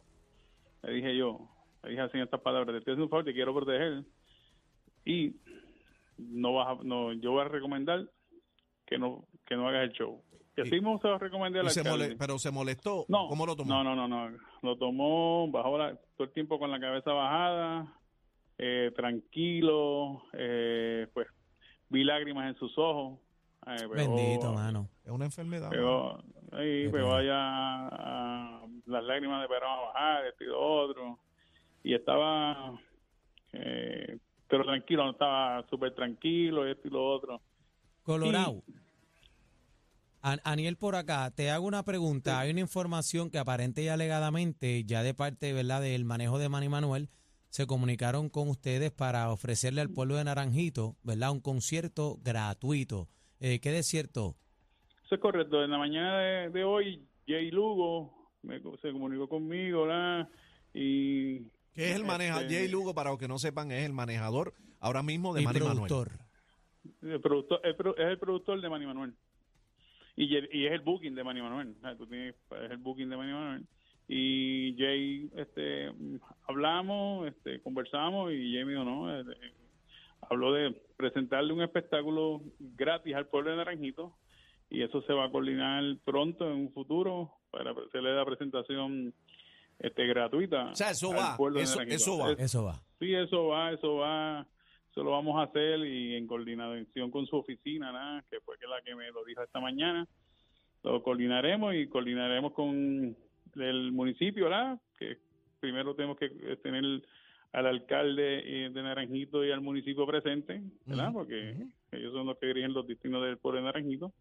Le 0.84 0.94
dije 0.94 1.18
yo, 1.18 1.50
le 1.84 1.92
dije 1.92 2.02
así 2.02 2.18
en 2.18 2.24
estas 2.24 2.42
palabras, 2.42 2.74
te 2.74 2.78
estoy 2.80 2.94
haciendo 2.94 3.06
un 3.06 3.10
favor, 3.10 3.26
te 3.26 3.34
quiero 3.34 3.54
proteger. 3.54 4.04
Y 5.06 5.36
no 6.18 6.54
vas 6.54 6.68
a- 6.80 6.84
no, 6.84 7.14
yo 7.14 7.32
voy 7.32 7.42
a 7.42 7.48
recomendar 7.48 8.10
que 8.86 8.98
no 8.98 9.26
que 9.46 9.56
no 9.56 9.68
hagas 9.68 9.84
el 9.84 9.92
show. 9.94 10.22
Y 10.58 10.62
así 10.62 10.72
mismo 10.72 11.00
se 11.00 11.08
lo 11.08 11.20
recomendé 11.20 11.60
al 11.60 11.68
Y 11.68 11.70
se 11.70 11.84
mole- 11.84 12.16
pero 12.18 12.40
se 12.40 12.50
molestó. 12.52 13.06
No, 13.10 13.28
¿Cómo 13.28 13.46
lo 13.46 13.56
tomó? 13.56 13.70
No, 13.70 13.84
no, 13.84 13.96
no, 13.96 14.08
no. 14.08 14.38
Lo 14.64 14.76
tomó, 14.78 15.48
bajó 15.52 15.78
la- 15.78 15.96
todo 16.16 16.28
el 16.28 16.34
tiempo 16.34 16.58
con 16.58 16.72
la 16.72 16.80
cabeza 16.80 17.12
bajada, 17.14 17.94
eh, 18.58 18.92
tranquilo, 18.96 20.24
eh, 20.34 21.08
pues 21.14 21.28
vi 21.90 22.04
lágrimas 22.04 22.50
en 22.50 22.56
sus 22.60 22.76
ojos. 22.78 23.20
pegó- 23.88 24.16
Bendito, 24.16 24.52
mano. 24.54 24.90
Es 25.04 25.12
una 25.12 25.26
enfermedad. 25.26 25.70
Pegó, 25.70 26.24
ahí, 26.54 26.88
pegó 26.90 27.14
allá 27.14 27.36
a- 27.38 28.66
las 28.86 29.04
lágrimas 29.04 29.42
de 29.42 29.48
a 29.56 29.82
bajar, 29.94 30.26
esto 30.26 30.44
y 30.44 30.48
lo 30.48 30.60
otro. 30.60 31.20
Y 31.84 31.94
estaba, 31.94 32.80
eh, 33.54 34.18
pero 34.48 34.64
tranquilo, 34.66 35.04
no 35.06 35.12
estaba 35.12 35.66
súper 35.70 35.94
tranquilo, 35.94 36.66
esto 36.66 36.88
y 36.88 36.92
lo 36.92 37.06
otro. 37.14 37.42
Colorado. 38.04 38.64
An- 38.68 38.87
Aniel 40.22 40.78
por 40.78 40.96
acá, 40.96 41.32
te 41.32 41.50
hago 41.52 41.66
una 41.68 41.84
pregunta. 41.84 42.40
Hay 42.40 42.52
una 42.52 42.60
información 42.60 43.30
que 43.30 43.38
aparente 43.38 43.84
y 43.84 43.88
alegadamente, 43.88 44.84
ya 44.84 45.04
de 45.04 45.14
parte 45.14 45.54
¿verdad? 45.54 45.82
del 45.82 46.06
manejo 46.06 46.38
de 46.40 46.50
Manny 46.50 46.70
Manuel, 46.70 47.10
se 47.50 47.66
comunicaron 47.66 48.30
con 48.30 48.50
ustedes 48.50 48.92
para 48.92 49.32
ofrecerle 49.32 49.82
al 49.82 49.90
pueblo 49.90 50.16
de 50.16 50.24
Naranjito, 50.26 50.98
¿verdad? 51.04 51.32
Un 51.32 51.40
concierto 51.40 52.18
gratuito. 52.24 53.08
Eh, 53.40 53.60
¿Qué 53.60 53.78
es 53.78 53.86
cierto? 53.86 54.36
Eso 55.06 55.16
es 55.16 55.22
correcto. 55.22 55.64
En 55.64 55.72
la 55.72 55.78
mañana 55.78 56.18
de, 56.20 56.50
de 56.50 56.64
hoy, 56.66 57.08
Jay 57.28 57.50
Lugo 57.52 58.32
me- 58.42 58.60
se 58.82 58.92
comunicó 58.92 59.30
conmigo, 59.30 59.84
¿verdad? 59.84 60.28
Y 60.74 61.40
¿Qué 61.74 61.92
es 61.92 61.96
el 61.96 62.04
manejador? 62.06 62.44
Este- 62.44 62.56
Jay 62.56 62.68
Lugo, 62.68 62.94
para 62.94 63.12
los 63.12 63.20
que 63.20 63.28
no 63.28 63.40
sepan, 63.40 63.72
es 63.72 63.86
el 63.86 63.94
manejador 63.94 64.54
ahora 64.80 65.04
mismo 65.04 65.34
de 65.34 65.44
Manny 65.44 65.60
Manuel. 65.60 65.76
productor. 65.88 66.12
el 67.02 67.22
productor, 67.22 67.62
el 67.64 67.76
pro- 67.76 67.96
es 67.98 68.08
el 68.08 68.20
productor 68.20 68.60
de 68.62 68.70
Manny 68.70 68.86
Manuel. 68.86 69.14
Y, 70.18 70.36
es 70.36 70.72
el 70.72 70.82
booking 70.82 71.14
de 71.16 71.24
Manny 71.24 71.42
Manuel. 71.42 71.76
O 71.78 71.82
sea, 71.82 71.96
tú 71.96 72.06
tienes- 72.08 72.36
es 72.64 72.72
el 72.72 72.78
booking 72.78 73.10
de 73.10 73.16
Manny 73.18 73.32
Manuel. 73.34 73.64
Y 74.10 74.76
Jay, 74.78 75.30
este, 75.36 75.92
hablamos, 76.48 77.28
este, 77.28 77.62
conversamos 77.62 78.32
y 78.32 78.54
Jay 78.54 78.66
me 78.66 78.72
dijo, 78.72 78.84
no, 78.84 79.16
eh, 79.20 79.24
habló 80.30 80.54
de 80.54 80.72
presentarle 80.98 81.54
un 81.54 81.62
espectáculo 81.62 82.42
gratis 82.60 83.16
al 83.16 83.28
pueblo 83.28 83.52
de 83.52 83.58
Naranjito 83.58 84.16
y 84.70 84.82
eso 84.82 85.02
se 85.04 85.14
va 85.14 85.26
a 85.26 85.30
coordinar 85.32 85.84
pronto 86.04 86.46
en 86.50 86.58
un 86.58 86.72
futuro 86.74 87.32
para 87.52 87.72
hacerle 87.72 88.16
la 88.16 88.26
presentación 88.26 89.14
este, 89.80 90.08
gratuita. 90.08 90.72
O 91.60 91.68
sea, 91.68 91.84
eso 91.84 91.88
va, 91.90 91.94
eso 91.94 92.18
va. 92.18 92.32
Es- 92.32 92.40
Eso 92.40 92.64
va. 92.64 92.82
Sí, 93.00 93.14
eso 93.14 93.48
va, 93.48 93.72
eso 93.72 93.96
va, 93.98 94.48
eso 94.98 95.04
lo 95.04 95.12
vamos 95.12 95.36
a 95.38 95.44
hacer 95.44 95.86
y 95.86 96.16
en 96.16 96.26
coordinación 96.26 97.12
con 97.12 97.28
su 97.28 97.36
oficina, 97.36 97.92
¿verdad? 97.92 98.24
que 98.32 98.40
fue 98.40 98.58
que 98.58 98.66
la 98.66 98.82
que 98.82 98.96
me 98.96 99.12
lo 99.12 99.24
dijo 99.26 99.44
esta 99.44 99.60
mañana, 99.60 100.08
lo 100.82 101.04
coordinaremos 101.04 101.76
y 101.76 101.86
coordinaremos 101.88 102.52
con 102.54 103.16
el 103.58 103.92
municipio, 103.92 104.46
¿verdad? 104.46 104.82
Que 104.98 105.20
primero 105.60 105.94
tenemos 105.94 106.18
que 106.18 106.30
tener 106.64 106.84
al 107.52 107.68
alcalde 107.68 108.66
eh, 108.66 108.70
de 108.72 108.82
Naranjito 108.82 109.46
y 109.46 109.52
al 109.52 109.62
municipio 109.62 110.08
presente, 110.08 110.64
¿verdad? 110.88 111.14
Porque 111.14 111.56
ellos 111.92 112.14
son 112.14 112.26
los 112.26 112.40
que 112.40 112.48
dirigen 112.48 112.74
los 112.74 112.88
destinos 112.88 113.24
del 113.24 113.38
pueblo 113.38 113.60
de 113.60 113.66
Naranjito 113.66 114.12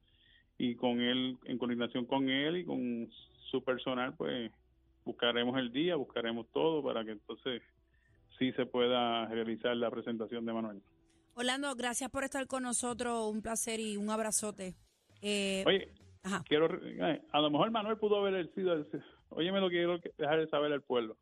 y 0.58 0.74
con 0.74 1.00
él, 1.00 1.38
en 1.46 1.56
coordinación 1.56 2.04
con 2.04 2.28
él 2.28 2.58
y 2.58 2.64
con 2.66 3.08
su 3.50 3.64
personal, 3.64 4.12
pues 4.14 4.52
buscaremos 5.06 5.58
el 5.58 5.72
día, 5.72 5.96
buscaremos 5.96 6.46
todo 6.52 6.82
para 6.82 7.02
que 7.02 7.12
entonces 7.12 7.62
sí 8.38 8.52
se 8.52 8.66
pueda 8.66 9.26
realizar 9.26 9.76
la 9.76 9.90
presentación 9.90 10.44
de 10.44 10.52
Manuel. 10.52 10.82
Orlando, 11.34 11.74
gracias 11.74 12.10
por 12.10 12.24
estar 12.24 12.46
con 12.46 12.62
nosotros. 12.62 13.30
Un 13.30 13.42
placer 13.42 13.80
y 13.80 13.96
un 13.96 14.08
abrazote. 14.10 14.74
Eh, 15.20 15.64
Oye, 15.66 15.92
ajá. 16.22 16.42
quiero, 16.48 16.66
eh, 16.82 17.22
a 17.30 17.40
lo 17.40 17.50
mejor 17.50 17.70
Manuel 17.70 17.98
pudo 17.98 18.16
haber 18.16 18.52
sido, 18.54 18.72
el, 18.72 18.86
óyeme 19.28 19.60
lo 19.60 19.68
que 19.68 19.76
quiero 19.76 19.98
dejar 20.16 20.40
de 20.40 20.48
saber 20.48 20.72
al 20.72 20.82
pueblo. 20.82 21.16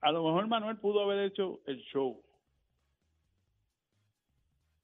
A 0.00 0.12
lo 0.12 0.22
mejor 0.24 0.46
Manuel 0.46 0.78
pudo 0.78 1.02
haber 1.02 1.20
hecho 1.20 1.60
el 1.66 1.78
show. 1.92 2.22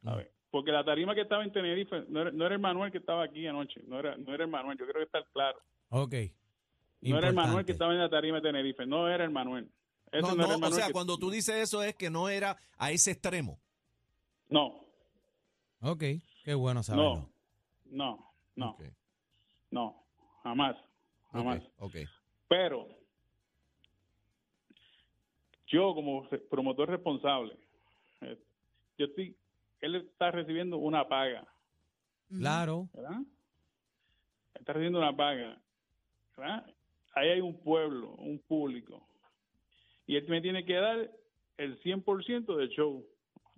A 0.05 0.17
ver, 0.17 0.31
porque 0.51 0.73
la 0.73 0.85
tarima 0.85 1.15
que 1.15 1.23
estaba 1.23 1.45
en 1.45 1.53
Tenerife 1.53 2.05
no 2.09 2.21
era, 2.21 2.31
no 2.31 2.45
era 2.45 2.55
el 2.55 2.61
Manuel 2.61 2.93
que 2.93 2.99
estaba 2.99 3.25
aquí 3.25 3.47
anoche, 3.47 3.81
no 3.87 3.99
era, 3.99 4.17
no 4.17 4.35
era 4.35 4.45
el 4.45 4.51
Manuel, 4.51 4.77
yo 4.77 4.87
creo 4.87 4.99
que 4.99 5.05
está 5.05 5.25
claro. 5.33 5.59
Ok. 5.89 6.15
No 7.01 7.19
era 7.19 7.29
el 7.29 7.35
Manuel 7.35 7.65
que 7.65 7.73
estaba 7.73 7.93
en 7.93 7.99
la 7.99 8.09
tarima 8.09 8.37
de 8.37 8.43
Tenerife, 8.43 8.87
no 8.87 9.09
era 9.09 9.25
el 9.25 9.31
Manuel. 9.31 9.71
No, 10.23 10.35
no, 10.35 10.67
o 10.69 10.71
sea, 10.71 10.87
que- 10.89 10.93
cuando 10.93 11.19
tú 11.19 11.31
dices 11.31 11.57
eso 11.57 11.83
es 11.83 11.95
que 11.95 12.11
no 12.11 12.29
era 12.29 12.57
a 12.79 12.91
ese 12.93 13.11
extremo. 13.13 13.59
No, 14.49 14.85
Ok, 15.81 16.03
qué 16.45 16.55
bueno 16.55 16.83
saberlo. 16.83 17.29
no, 17.87 18.33
no, 18.57 18.77
no, 18.77 18.77
no, 19.71 20.05
jamás, 20.43 20.77
jamás. 21.33 21.63
ok, 21.79 21.95
ok. 21.95 21.97
Pero 22.49 22.89
yo 25.67 25.95
como 25.95 26.29
promotor 26.51 26.89
responsable, 26.91 27.59
eh, 28.21 28.39
yo 28.99 29.07
estoy, 29.07 29.37
él 29.81 29.97
está 29.97 30.31
recibiendo 30.31 30.79
una 30.79 31.07
paga, 31.09 31.47
Claro. 32.29 32.89
¿verdad? 32.95 33.21
Está 34.55 34.73
recibiendo 34.73 34.99
una 35.01 35.15
paga, 35.15 35.61
¿verdad? 36.37 36.67
Ahí 37.15 37.29
hay 37.31 37.41
un 37.41 37.59
pueblo, 37.61 38.15
un 38.15 38.39
público, 38.41 39.07
y 40.07 40.17
él 40.17 40.27
me 40.29 40.41
tiene 40.41 40.65
que 40.65 40.75
dar 40.75 41.11
el 41.57 41.81
100% 41.83 42.57
del 42.57 42.69
show. 42.71 43.07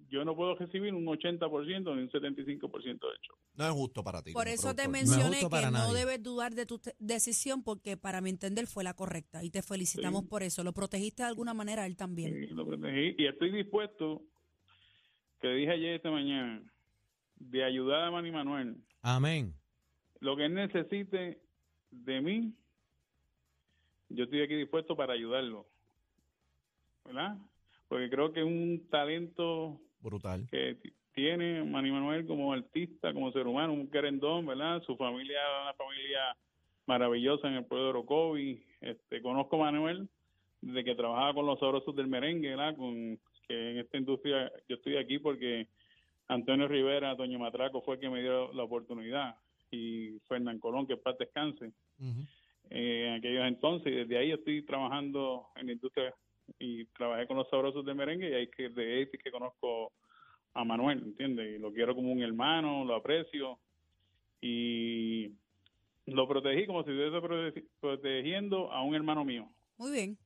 Yo 0.09 0.24
no 0.24 0.37
puedo 0.37 0.54
recibir 0.54 0.94
un 0.94 1.04
80% 1.04 1.96
ni 1.96 2.02
un 2.02 2.11
75% 2.11 2.85
del 2.85 3.18
show. 3.20 3.37
No 3.54 3.64
es 3.66 3.72
justo 3.72 4.04
para 4.04 4.22
ti. 4.22 4.32
Por 4.32 4.46
eso 4.46 4.72
te 4.74 4.87
mencioné 4.87 5.40
que 5.40 5.70
no 5.72 5.92
debes 5.92 6.22
dudar 6.22 6.54
de 6.54 6.64
tu 6.66 6.80
decisión 7.00 7.64
porque 7.64 7.96
para 7.96 8.20
mi 8.20 8.30
entender 8.30 8.66
fue 8.68 8.85
la 8.85 8.94
correcta 8.94 9.42
y 9.42 9.50
te 9.50 9.62
felicitamos 9.62 10.22
Sí. 10.22 10.28
por 10.28 10.42
eso. 10.44 10.62
Lo 10.62 10.72
protegiste 10.72 11.22
de 11.24 11.28
alguna 11.30 11.54
manera 11.54 11.82
a 11.82 11.87
él 11.87 11.96
también. 11.96 12.32
Sí, 12.48 12.54
lo 12.54 12.64
protegí. 12.66 13.16
Y 13.18 13.26
estoy 13.26 13.50
dispuesto, 13.50 14.22
que 15.40 15.48
dije 15.48 15.72
ayer 15.72 15.94
esta 15.96 16.11
mañana, 16.11 16.62
de 17.37 17.64
ayudar 17.64 18.04
a 18.04 18.11
Manny 18.12 18.30
Manuel. 18.30 18.76
Amén. 19.02 19.54
Lo 20.20 20.37
que 20.37 20.44
él 20.44 20.54
necesite 20.54 21.40
de 21.90 22.20
mí, 22.20 22.54
yo 24.09 24.24
estoy 24.24 24.42
aquí 24.42 24.54
dispuesto 24.54 24.96
para 24.96 25.14
ayudarlo. 25.14 25.66
¿Verdad? 27.07 27.37
Porque 27.88 28.11
creo 28.11 28.33
que 28.33 28.40
es 28.40 28.47
un 28.47 28.88
talento 28.90 29.81
Brutal. 30.01 30.47
que 30.51 30.77
tiene 31.12 31.64
Manny 31.64 31.90
Manuel 31.90 32.27
como 32.27 32.53
artista, 32.53 33.14
como 33.14 33.33
ser 33.33 33.47
humano, 33.47 33.73
un 33.73 33.88
querendón, 33.88 34.47
¿verdad? 34.47 34.83
Su 34.83 34.97
familia 34.97 35.38
una 35.62 35.75
familia 35.75 36.37
maravillosa 36.87 37.49
en 37.49 37.55
el 37.55 37.64
pueblo 37.64 37.85
de 37.85 37.90
Orocovi. 37.90 38.62
Este, 38.81 39.23
conozco 39.23 39.57
a 39.57 39.71
Manuel 39.71 40.09
desde 40.61 40.85
que 40.85 40.95
trabajaba 40.95 41.35
con 41.35 41.47
los 41.47 41.59
sabrosos 41.59 41.95
del 41.97 42.09
merengue, 42.09 42.51
¿verdad? 42.51 42.77
Con, 42.77 43.19
que 43.49 43.71
en 43.71 43.79
esta 43.79 43.97
industria 43.97 44.51
yo 44.69 44.77
estoy 44.77 44.97
aquí 44.97 45.19
porque 45.19 45.69
Antonio 46.29 46.66
Rivera, 46.69 47.16
Toño 47.16 47.38
Matraco 47.38 47.83
fue 47.83 47.95
el 47.95 48.01
que 48.01 48.11
me 48.11 48.21
dio 48.21 48.53
la 48.53 48.64
oportunidad 48.64 49.37
y 49.71 50.19
Fernán 50.29 50.59
Colón, 50.59 50.87
que 50.87 50.97
paz 50.97 51.16
descanse 51.19 51.73
eh, 52.71 53.07
en 53.09 53.14
aquellos 53.14 53.47
entonces 53.47 53.92
y 53.92 53.97
desde 53.97 54.19
ahí 54.19 54.33
estoy 54.33 54.62
trabajando 54.62 55.47
en 55.57 55.66
la 55.66 55.73
industria 55.73 56.14
y 56.59 56.85
trabajé 56.87 57.26
con 57.26 57.37
los 57.37 57.48
sabrosos 57.50 57.85
de 57.85 57.94
merengue 57.94 58.30
y 58.30 58.35
ahí 58.35 58.48
que 58.48 58.68
de 58.68 58.94
ahí 58.94 59.02
es 59.12 59.22
que 59.22 59.30
conozco 59.30 59.92
a 60.54 60.64
Manuel, 60.64 60.98
¿entiendes? 61.02 61.56
Y 61.56 61.59
lo 61.59 61.72
quiero 61.72 61.94
como 61.94 62.12
un 62.12 62.22
hermano, 62.22 62.85
lo 62.85 62.94
aprecio 62.94 63.59
y 64.40 65.30
lo 66.06 66.28
protegí 66.28 66.66
como 66.66 66.82
si 66.85 66.90
estuviese 66.90 67.16
prote- 67.18 67.64
protegiendo 67.80 68.72
a 68.72 68.82
un 68.82 68.94
hermano 68.94 69.24
mío. 69.24 69.48
Muy 69.76 69.90
bien. 69.90 70.18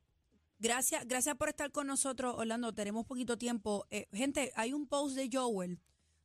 Gracias, 0.59 1.07
gracias 1.09 1.37
por 1.37 1.49
estar 1.49 1.71
con 1.73 1.87
nosotros, 1.87 2.35
Orlando. 2.37 2.73
Tenemos 2.75 3.07
poquito 3.07 3.39
tiempo. 3.39 3.87
Eh, 3.91 4.07
gente, 4.13 4.53
hay 4.57 4.73
un 4.75 4.87
post 4.87 5.17
de 5.17 5.31
Joel. 5.33 5.79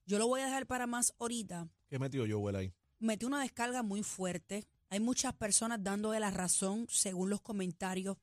Yo 0.05 0.19
lo 0.19 0.27
voy 0.27 0.41
a 0.41 0.45
dejar 0.45 0.67
para 0.67 0.87
más 0.87 1.15
ahorita. 1.19 1.67
¿Qué 1.89 1.97
metió 1.97 2.25
Joel 2.29 2.55
ahí? 2.57 2.73
Metió 2.99 3.27
una 3.27 3.41
descarga 3.41 3.81
muy 3.81 4.03
fuerte. 4.03 4.65
Hay 4.89 4.99
muchas 4.99 5.33
personas 5.33 5.81
dándole 5.83 6.19
la 6.19 6.31
razón 6.31 6.85
según 6.89 7.29
los 7.29 7.41
comentarios 7.41 8.17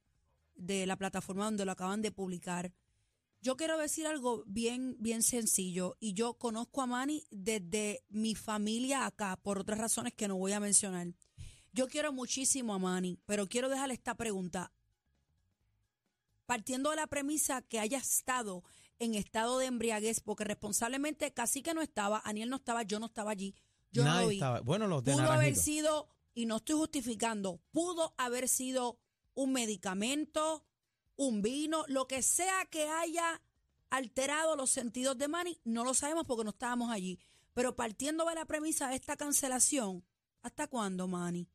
de 0.54 0.86
la 0.86 0.96
plataforma 0.96 1.44
donde 1.44 1.64
lo 1.64 1.72
acaban 1.72 2.02
de 2.02 2.12
publicar. 2.12 2.72
Yo 3.40 3.56
quiero 3.56 3.76
decir 3.76 4.06
algo 4.06 4.44
bien, 4.46 4.96
bien 5.00 5.22
sencillo. 5.22 5.96
Y 5.98 6.14
yo 6.14 6.34
conozco 6.34 6.80
a 6.80 6.86
Manny 6.86 7.24
desde 7.30 8.04
mi 8.08 8.34
familia 8.34 9.04
acá, 9.04 9.36
por 9.42 9.58
otras 9.58 9.78
razones 9.78 10.14
que 10.14 10.28
no 10.28 10.36
voy 10.36 10.52
a 10.52 10.60
mencionar. 10.60 11.08
Yo 11.72 11.88
quiero 11.88 12.12
muchísimo 12.12 12.74
a 12.74 12.78
Manny, 12.78 13.18
pero 13.26 13.48
quiero 13.48 13.68
dejarle 13.68 13.94
esta 13.94 14.14
pregunta. 14.14 14.72
Partiendo 16.46 16.90
de 16.90 16.96
la 16.96 17.06
premisa 17.06 17.62
que 17.62 17.80
haya 17.80 17.98
estado 17.98 18.62
en 18.98 19.14
estado 19.14 19.58
de 19.58 19.66
embriaguez, 19.66 20.20
porque 20.20 20.44
responsablemente 20.44 21.32
casi 21.32 21.62
que 21.62 21.74
no 21.74 21.82
estaba, 21.82 22.22
Aniel 22.24 22.50
no 22.50 22.56
estaba, 22.56 22.84
yo 22.84 23.00
no 23.00 23.06
estaba 23.06 23.32
allí, 23.32 23.56
yo 23.90 24.04
no 24.04 24.20
lo 24.20 24.28
vi. 24.28 24.36
estaba. 24.36 24.60
Bueno, 24.60 24.86
los 24.86 25.02
de 25.02 25.12
Pudo 25.12 25.32
haber 25.32 25.56
sido, 25.56 26.08
y 26.34 26.46
no 26.46 26.58
estoy 26.58 26.76
justificando, 26.76 27.60
pudo 27.72 28.14
haber 28.16 28.48
sido 28.48 29.00
un 29.34 29.52
medicamento, 29.52 30.64
un 31.16 31.42
vino, 31.42 31.84
lo 31.88 32.06
que 32.06 32.22
sea 32.22 32.66
que 32.70 32.88
haya 32.88 33.40
alterado 33.90 34.56
los 34.56 34.70
sentidos 34.70 35.18
de 35.18 35.28
Manny, 35.28 35.60
no 35.64 35.84
lo 35.84 35.94
sabemos 35.94 36.24
porque 36.26 36.44
no 36.44 36.50
estábamos 36.50 36.90
allí. 36.90 37.18
Pero 37.54 37.76
partiendo 37.76 38.24
de 38.24 38.34
la 38.34 38.46
premisa 38.46 38.88
de 38.88 38.96
esta 38.96 39.16
cancelación, 39.16 40.04
¿hasta 40.40 40.66
cuándo, 40.66 41.06
Manny? 41.06 41.48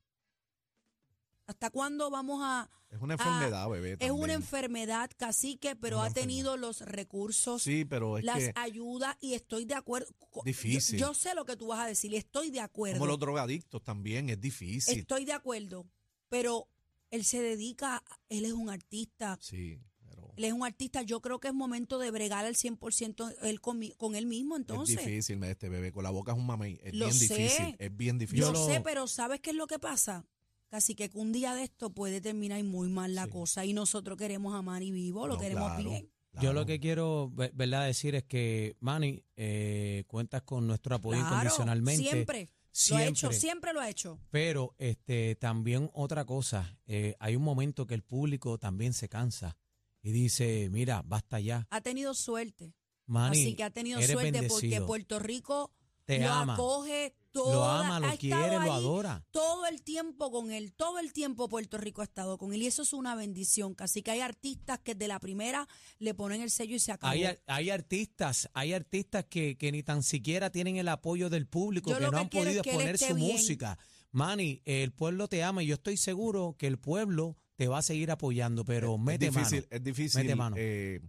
¿Hasta 1.48 1.70
cuándo 1.72 2.10
vamos 2.10 2.42
a...? 2.44 2.70
Es 2.90 3.02
una 3.02 3.16
enfermedad, 3.16 3.70
bebé. 3.70 3.98
Es 4.00 4.12
una 4.12 4.34
enfermedad, 4.34 5.10
cacique, 5.18 5.76
pero 5.76 6.02
ha 6.02 6.10
tenido 6.10 6.56
los 6.56 6.82
recursos, 6.82 7.62
Sí, 7.62 7.84
pero 7.84 8.18
es 8.18 8.24
las 8.24 8.38
que 8.38 8.54
ayudas 8.56 9.18
y 9.20 9.34
estoy 9.34 9.66
de 9.66 9.74
acuerdo. 9.74 10.08
Difícil. 10.46 11.00
Yo, 11.00 11.08
yo 11.08 11.13
sé 11.13 11.34
lo 11.34 11.44
que 11.44 11.58
tú 11.58 11.68
vas 11.68 11.80
a 11.80 11.88
decir, 11.88 12.13
y 12.13 12.18
estoy 12.18 12.50
de 12.50 12.62
acuerdo. 12.62 13.00
como 13.00 13.08
los 13.08 13.20
drogadictos 13.20 13.84
también 13.84 14.30
es 14.30 14.40
difícil. 14.40 15.00
Estoy 15.00 15.26
de 15.26 15.34
acuerdo, 15.34 15.86
pero 16.30 16.70
él 17.12 17.24
se 17.24 17.41
dedica, 17.41 18.04
él 18.30 18.46
es 18.46 18.54
un 18.54 18.70
artista, 18.70 19.38
Sí, 19.41 19.80
pero 20.08 20.32
él 20.36 20.43
es 20.46 20.54
un 20.54 20.63
artista, 20.65 21.02
yo 21.02 21.22
creo 21.22 21.39
que 21.39 21.48
es 21.50 21.54
momento 21.54 22.00
de 22.00 22.12
bregar 22.12 22.46
al 22.46 22.56
100% 22.56 23.34
él 23.43 23.62
con, 23.62 23.80
mi- 23.80 23.91
con 23.91 24.15
él 24.15 24.26
mismo, 24.26 24.56
entonces. 24.58 24.98
es 25.00 25.06
difícil, 25.06 25.43
este 25.43 25.70
bebé. 25.70 25.91
Con 25.91 26.04
la 26.04 26.10
boca 26.10 26.32
es 26.34 26.38
un 26.38 26.46
mamey. 26.46 26.80
Es 26.84 26.93
Lo 26.96 27.06
bien 27.06 27.17
sé. 27.17 27.36
difícil. 27.38 27.76
Es 27.80 27.96
bien 27.98 28.17
difícil. 28.17 28.39
Yo 28.41 28.52
lo- 28.52 28.65
sé, 28.65 28.82
pero 28.82 29.08
¿sabes 29.08 29.39
qué 29.41 29.52
es 29.52 29.56
lo 29.56 29.67
que 29.67 29.80
pasa? 29.80 30.26
Casi 30.70 30.96
que 30.96 31.10
un 31.13 31.32
día 31.32 31.56
de 31.56 31.63
esto 31.63 31.91
puede 31.93 32.20
terminar 32.20 32.62
muy 32.65 32.89
mal 32.89 33.15
la 33.15 33.24
Sí. 33.26 33.30
cosa 33.32 33.63
y 33.65 33.72
nosotros 33.74 34.17
queremos 34.17 34.54
a 34.54 34.62
Manny 34.62 34.91
vivo, 34.91 35.26
lo 35.28 35.36
No, 35.36 35.39
queremos 35.39 35.72
claro, 35.74 35.89
bien. 35.89 36.12
Yo 36.41 36.54
lo 36.54 36.65
que 36.67 36.80
quiero, 36.80 37.32
ve- 37.34 37.52
¿verdad?, 37.56 37.88
decir 37.88 38.13
es 38.13 38.24
que, 38.24 38.76
Manny, 38.80 39.24
eh, 39.38 40.04
cuentas 40.08 40.43
con 40.43 40.67
nuestro 40.67 40.96
apoyo 40.96 41.20
Claro, 41.22 41.36
incondicionalmente. 41.36 42.04
siempre. 42.10 42.50
Lo 42.90 42.98
ha 42.98 43.06
hecho, 43.06 43.32
siempre 43.32 43.74
lo 43.74 43.82
ha 43.82 43.90
hecho. 43.90 44.20
Pero 44.30 44.76
este, 44.78 45.36
también 45.36 45.90
otra 45.94 46.26
cosa, 46.26 46.78
eh, 46.86 47.16
hay 47.20 47.36
un 47.36 47.44
momento 47.44 47.88
que 47.88 47.94
el 47.94 48.04
público 48.04 48.58
también 48.58 48.94
se 48.94 49.10
cansa 49.10 49.58
y 50.02 50.12
dice, 50.12 50.70
mira, 50.72 51.02
basta 51.04 51.40
ya. 51.40 51.68
Ha 51.70 51.82
tenido 51.82 52.13
suerte. 52.13 52.74
Manny, 53.06 53.42
Así 53.42 53.56
que 53.56 53.63
ha 53.63 53.70
tenido 53.70 54.02
suerte 54.02 54.13
porque 54.13 54.32
bendecido. 54.32 54.86
Puerto 54.86 55.20
Rico 55.20 55.74
Te 56.08 56.20
lo 56.20 56.32
ama. 56.32 56.54
acoge 56.56 57.13
Lo 57.34 57.43
toda- 57.43 57.80
ama, 57.86 58.00
lo 58.00 58.08
ha 58.08 58.13
estado 58.13 58.41
quiere, 58.41 58.56
lo 58.56 58.62
ahí 58.62 58.70
adora. 58.70 59.24
Todo 59.32 59.65
el 59.67 59.84
tiempo 59.84 60.32
con 60.32 60.52
él, 60.52 60.74
todo 60.74 60.98
el 61.00 61.13
tiempo 61.13 61.48
Puerto 61.50 61.78
Rico 61.78 62.02
ha 62.02 62.06
estado 62.06 62.38
con 62.39 62.54
él 62.54 62.63
y 62.63 62.67
eso 62.67 62.82
es 62.82 62.93
una 62.93 63.13
bendición. 63.13 63.76
Así 63.78 64.02
que 64.02 64.12
hay 64.12 64.22
artistas 64.22 64.80
que 64.80 64.96
de 64.96 65.08
la 65.08 65.20
primera 65.20 65.67
le 66.00 66.13
ponen 66.15 66.41
el 66.41 66.50
sello 66.50 66.76
y 66.76 66.80
se 66.80 66.91
acabó. 66.93 67.12
Hay, 67.12 67.26
ar- 67.26 67.39
hay 67.46 67.70
artistas, 67.70 68.50
hay 68.54 68.74
artistas 68.74 69.26
que, 69.30 69.58
que 69.58 69.72
ni 69.72 69.84
tan 69.84 70.02
siquiera 70.02 70.50
tienen 70.50 70.78
el 70.78 70.88
apoyo 70.88 71.30
del 71.30 71.46
público, 71.46 71.89
Yo 71.91 71.98
que 71.98 72.02
lo 72.06 72.08
no 72.08 72.12
que 72.13 72.17
han 72.22 72.26
es 72.26 72.46
podido 72.46 72.63
que 72.63 72.70
él 72.72 72.76
poner 72.78 72.96
esté 72.96 73.10
su 73.10 73.15
bien. 73.15 73.32
música. 73.34 73.78
Manny, 74.12 74.62
el 74.65 74.93
pueblo 74.93 75.28
te 75.28 75.43
ama 75.43 75.62
y 75.62 75.67
yo 75.67 75.76
estoy 75.76 75.98
seguro 75.98 76.56
que 76.58 76.65
el 76.67 76.80
pueblo 76.80 77.36
te 77.58 77.67
va 77.67 77.80
a 77.80 77.82
seguir 77.82 78.10
apoyando, 78.12 78.63
pero 78.63 78.96
es 78.96 79.00
mete 79.02 79.26
difícil, 79.30 79.58
mano. 79.62 79.67
es 79.72 79.84
difícil 79.84 80.22
Mete 80.22 80.36
mano. 80.36 80.56
eh, 80.58 81.02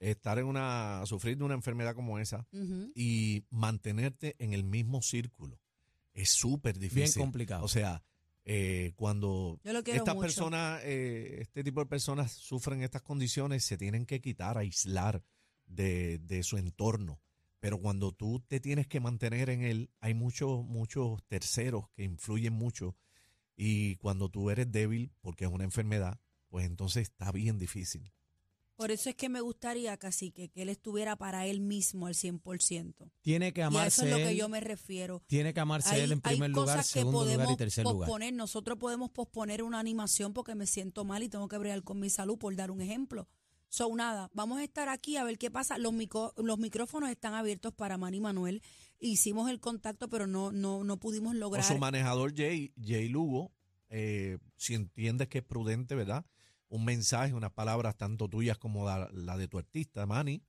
estar 0.00 0.38
en 0.38 0.46
una, 0.46 1.02
sufrir 1.04 1.36
de 1.36 1.44
una 1.44 1.54
enfermedad 1.54 1.94
como 1.94 2.18
esa 2.18 2.46
y 2.94 3.44
mantenerte 3.50 4.34
en 4.38 4.54
el 4.54 4.64
mismo 4.64 5.02
círculo. 5.02 5.60
Es 6.14 6.30
súper 6.30 6.78
difícil. 6.78 7.18
Bien 7.18 7.26
complicado. 7.26 7.64
O 7.64 7.68
sea, 7.68 8.02
eh, 8.44 8.92
cuando 8.96 9.60
estas 9.62 10.14
mucho. 10.14 10.20
personas, 10.20 10.80
eh, 10.84 11.38
este 11.40 11.62
tipo 11.62 11.80
de 11.80 11.86
personas 11.86 12.32
sufren 12.32 12.82
estas 12.82 13.02
condiciones, 13.02 13.64
se 13.64 13.78
tienen 13.78 14.06
que 14.06 14.20
quitar, 14.20 14.58
aislar 14.58 15.22
de, 15.66 16.18
de 16.18 16.42
su 16.42 16.56
entorno. 16.56 17.20
Pero 17.60 17.78
cuando 17.78 18.12
tú 18.12 18.40
te 18.40 18.58
tienes 18.58 18.86
que 18.86 19.00
mantener 19.00 19.50
en 19.50 19.62
él, 19.62 19.90
hay 20.00 20.14
muchos, 20.14 20.64
muchos 20.64 21.22
terceros 21.28 21.90
que 21.90 22.04
influyen 22.04 22.54
mucho. 22.54 22.96
Y 23.54 23.96
cuando 23.96 24.30
tú 24.30 24.48
eres 24.48 24.72
débil, 24.72 25.12
porque 25.20 25.44
es 25.44 25.50
una 25.50 25.64
enfermedad, 25.64 26.18
pues 26.48 26.64
entonces 26.64 27.02
está 27.02 27.30
bien 27.30 27.58
difícil. 27.58 28.10
Por 28.80 28.90
eso 28.90 29.10
es 29.10 29.14
que 29.14 29.28
me 29.28 29.42
gustaría, 29.42 29.94
Cacique, 29.98 30.48
que 30.48 30.62
él 30.62 30.70
estuviera 30.70 31.14
para 31.16 31.46
él 31.46 31.60
mismo 31.60 32.06
al 32.06 32.14
100%. 32.14 33.10
Tiene 33.20 33.52
que 33.52 33.60
Y 33.60 33.64
a 33.64 33.66
eso 33.68 33.76
amarse 33.78 34.04
es 34.06 34.10
lo 34.10 34.16
que 34.16 34.34
yo 34.36 34.48
me 34.48 34.60
refiero. 34.60 35.22
tiene 35.26 35.52
que 35.52 35.60
amarse 35.60 35.94
Hay, 35.96 36.00
él 36.00 36.12
en 36.12 36.22
primer 36.22 36.50
lugar, 36.50 36.78
cosas 36.78 36.90
que 36.92 37.00
segundo 37.00 37.18
podemos 37.18 37.42
lugar 37.44 37.54
y 37.54 37.56
tercer 37.58 37.84
lugar. 37.84 38.06
posponer. 38.06 38.32
Nosotros 38.32 38.78
podemos 38.78 39.10
posponer 39.10 39.62
una 39.62 39.78
animación 39.80 40.32
porque 40.32 40.54
me 40.54 40.66
siento 40.66 41.04
mal 41.04 41.22
y 41.22 41.28
tengo 41.28 41.46
que 41.46 41.58
bregar 41.58 41.82
con 41.82 42.00
mi 42.00 42.08
salud, 42.08 42.38
por 42.38 42.56
dar 42.56 42.70
un 42.70 42.80
ejemplo. 42.80 43.28
So, 43.68 43.94
nada, 43.94 44.30
vamos 44.32 44.58
a 44.60 44.64
estar 44.64 44.88
aquí 44.88 45.16
a 45.18 45.24
ver 45.24 45.36
qué 45.36 45.50
pasa. 45.50 45.76
Los, 45.76 45.92
micro- 45.92 46.32
los 46.38 46.58
micrófonos 46.58 47.10
están 47.10 47.34
abiertos 47.34 47.74
para 47.74 47.98
Manny 47.98 48.18
Manuel. 48.20 48.62
Hicimos 48.98 49.50
el 49.50 49.60
contacto, 49.60 50.08
pero 50.08 50.26
no, 50.26 50.52
no, 50.52 50.84
no 50.84 50.98
pudimos 50.98 51.32
O 51.34 51.38
lograr. 51.38 51.64
su 51.64 51.76
manejador 51.76 52.34
Jay, 52.34 52.72
Jay 52.82 53.08
Lugo, 53.08 53.52
eh, 53.90 54.38
si 54.56 54.74
entiendes 54.74 55.28
que 55.28 55.38
es 55.38 55.44
prudente, 55.44 55.94
¿verdad? 55.94 56.24
Un 56.70 56.84
mensaje, 56.84 57.34
unas 57.34 57.52
palabras 57.52 57.96
tanto 57.96 58.28
tuyas 58.28 58.56
como 58.56 58.86
la, 58.86 59.10
la 59.12 59.36
de 59.36 59.46
tu 59.46 59.58
artista, 59.58 60.06
Manny. 60.06 60.42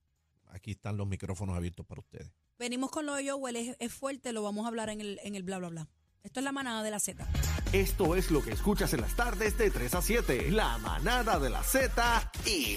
Aquí 0.46 0.70
están 0.70 0.96
los 0.96 1.06
micrófonos 1.06 1.56
abiertos 1.56 1.84
para 1.84 2.00
ustedes. 2.00 2.32
Venimos 2.58 2.90
con 2.90 3.06
lo 3.06 3.14
de 3.14 3.28
Joel, 3.30 3.56
es, 3.56 3.76
es 3.78 3.92
fuerte, 3.92 4.32
lo 4.32 4.42
vamos 4.42 4.64
a 4.64 4.68
hablar 4.68 4.88
en 4.88 5.00
el, 5.00 5.20
en 5.24 5.34
el 5.34 5.42
bla, 5.42 5.58
bla, 5.58 5.68
bla. 5.68 5.88
Esto 6.22 6.38
es 6.38 6.44
la 6.44 6.52
manada 6.52 6.84
de 6.84 6.90
la 6.92 7.00
Z. 7.00 7.26
Esto 7.72 8.14
es 8.14 8.30
lo 8.30 8.42
que 8.44 8.52
escuchas 8.52 8.94
en 8.94 9.00
las 9.00 9.16
tardes 9.16 9.58
de 9.58 9.70
3 9.70 9.94
a 9.94 10.02
7. 10.02 10.50
La 10.52 10.78
manada 10.78 11.40
de 11.40 11.50
la 11.50 11.64
Z 11.64 12.30
y 12.46 12.76